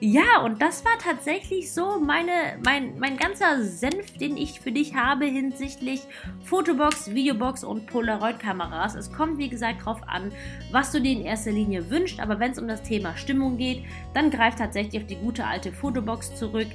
ja, 0.00 0.40
und 0.44 0.60
das 0.62 0.84
war 0.84 0.98
tatsächlich 0.98 1.72
so 1.72 2.00
meine, 2.00 2.58
mein, 2.64 2.98
mein 2.98 3.16
ganzer 3.16 3.62
Senf, 3.62 4.16
den 4.18 4.36
ich 4.36 4.60
für 4.60 4.72
dich 4.72 4.94
habe 4.94 5.26
hinsichtlich 5.26 6.02
Fotobox, 6.44 7.12
Videobox 7.14 7.64
und 7.64 7.86
Polaroid-Kameras. 7.86 8.94
Es 8.94 9.12
kommt, 9.12 9.38
wie 9.38 9.48
gesagt, 9.48 9.80
darauf 9.80 10.00
an, 10.06 10.32
was 10.70 10.92
du 10.92 11.00
dir 11.00 11.12
in 11.12 11.22
erster 11.22 11.52
Linie 11.52 11.90
wünschst, 11.90 12.20
aber 12.20 12.38
wenn 12.40 12.52
es 12.52 12.58
um 12.58 12.68
das 12.68 12.82
Thema 12.82 13.16
Stimmung 13.16 13.56
geht, 13.56 13.84
dann 14.14 14.30
greif 14.30 14.54
tatsächlich 14.54 15.00
auf 15.02 15.06
die 15.06 15.16
gute 15.16 15.44
alte 15.46 15.72
Fotobox 15.72 16.34
zurück. 16.36 16.68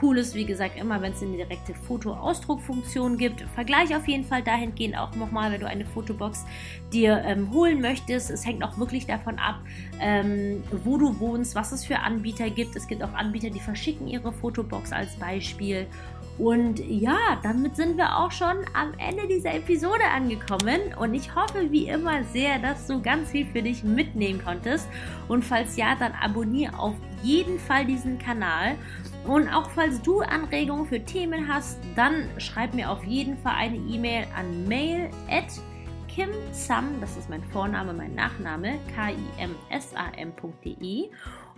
Cool 0.00 0.18
ist, 0.18 0.34
wie 0.36 0.44
gesagt, 0.44 0.78
immer, 0.78 1.02
wenn 1.02 1.12
es 1.12 1.22
eine 1.22 1.36
direkte 1.36 1.74
Foto-Ausdruckfunktion 1.74 3.18
gibt. 3.18 3.40
Vergleich 3.54 3.96
auf 3.96 4.06
jeden 4.06 4.24
Fall 4.24 4.42
dahingehend 4.42 4.96
auch 4.96 5.14
nochmal, 5.16 5.50
wenn 5.50 5.60
du 5.60 5.66
eine 5.66 5.84
Fotobox 5.84 6.46
dir 6.92 7.20
ähm, 7.24 7.52
holen 7.52 7.80
möchtest. 7.80 8.30
Es 8.30 8.46
hängt 8.46 8.62
auch 8.62 8.78
wirklich 8.78 9.06
davon 9.06 9.40
ab, 9.40 9.56
ähm, 10.00 10.62
wo 10.84 10.98
du 10.98 11.18
wohnst, 11.18 11.56
was 11.56 11.72
es 11.72 11.84
für 11.84 11.97
Anbieter 12.02 12.50
gibt. 12.50 12.76
Es 12.76 12.86
gibt 12.86 13.02
auch 13.02 13.12
Anbieter, 13.14 13.50
die 13.50 13.60
verschicken 13.60 14.08
ihre 14.08 14.32
Fotobox 14.32 14.92
als 14.92 15.16
Beispiel. 15.16 15.86
Und 16.38 16.78
ja, 16.78 17.38
damit 17.42 17.74
sind 17.74 17.96
wir 17.96 18.16
auch 18.16 18.30
schon 18.30 18.58
am 18.72 18.92
Ende 18.98 19.26
dieser 19.26 19.54
Episode 19.54 20.04
angekommen. 20.14 20.80
Und 20.98 21.14
ich 21.14 21.34
hoffe 21.34 21.70
wie 21.70 21.88
immer 21.88 22.22
sehr, 22.24 22.60
dass 22.60 22.86
du 22.86 23.02
ganz 23.02 23.30
viel 23.30 23.46
für 23.46 23.62
dich 23.62 23.82
mitnehmen 23.82 24.40
konntest. 24.44 24.88
Und 25.26 25.44
falls 25.44 25.76
ja, 25.76 25.96
dann 25.96 26.12
abonniere 26.12 26.78
auf 26.78 26.94
jeden 27.22 27.58
Fall 27.58 27.84
diesen 27.86 28.18
Kanal. 28.18 28.76
Und 29.26 29.48
auch 29.48 29.68
falls 29.70 30.00
du 30.00 30.20
Anregungen 30.20 30.86
für 30.86 31.04
Themen 31.04 31.48
hast, 31.52 31.80
dann 31.96 32.28
schreib 32.38 32.72
mir 32.72 32.88
auf 32.90 33.02
jeden 33.04 33.36
Fall 33.38 33.54
eine 33.56 33.76
E-Mail 33.76 34.26
an 34.36 34.68
mail@ 34.68 35.10
Kim 36.18 36.30
Sam, 36.50 37.00
das 37.00 37.16
ist 37.16 37.30
mein 37.30 37.44
Vorname, 37.44 37.92
mein 37.92 38.12
Nachname, 38.16 38.80
K-I-M-S-A-M.de. 38.96 39.50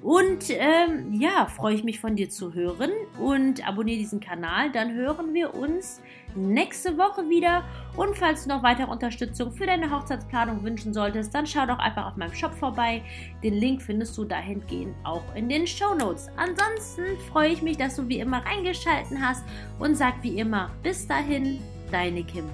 Und 0.03 0.45
ähm, 0.49 1.13
ja, 1.13 1.47
freue 1.47 1.75
ich 1.75 1.85
mich 1.85 2.01
von 2.01 2.17
dir 2.17 2.31
zu 2.31 2.55
hören 2.55 2.91
und 3.19 3.67
abonniere 3.69 3.99
diesen 3.99 4.19
Kanal. 4.19 4.73
Dann 4.73 4.95
hören 4.95 5.35
wir 5.35 5.55
uns 5.55 6.01
nächste 6.35 6.97
Woche 6.97 7.29
wieder. 7.29 7.65
Und 7.97 8.17
falls 8.17 8.45
du 8.45 8.49
noch 8.49 8.63
weitere 8.63 8.91
Unterstützung 8.91 9.53
für 9.53 9.67
deine 9.67 9.91
Hochzeitsplanung 9.91 10.65
wünschen 10.65 10.95
solltest, 10.95 11.35
dann 11.35 11.47
schau 11.47 11.67
doch 11.67 11.79
einfach 11.79 12.07
auf 12.07 12.17
meinem 12.17 12.33
Shop 12.33 12.55
vorbei. 12.55 13.03
Den 13.43 13.55
Link 13.55 13.83
findest 13.83 14.17
du 14.17 14.25
dahingehend 14.25 14.95
auch 15.05 15.35
in 15.35 15.51
den 15.51 15.67
Show 15.67 15.95
Notes. 15.95 16.29
Ansonsten 16.37 17.03
freue 17.31 17.51
ich 17.51 17.61
mich, 17.61 17.77
dass 17.77 17.97
du 17.97 18.09
wie 18.09 18.21
immer 18.21 18.43
reingeschalten 18.45 19.21
hast 19.21 19.45
und 19.79 19.97
sag 19.97 20.23
wie 20.23 20.39
immer, 20.39 20.71
bis 20.83 21.07
dahin, 21.07 21.61
deine 21.91 22.25
Kim. 22.25 22.45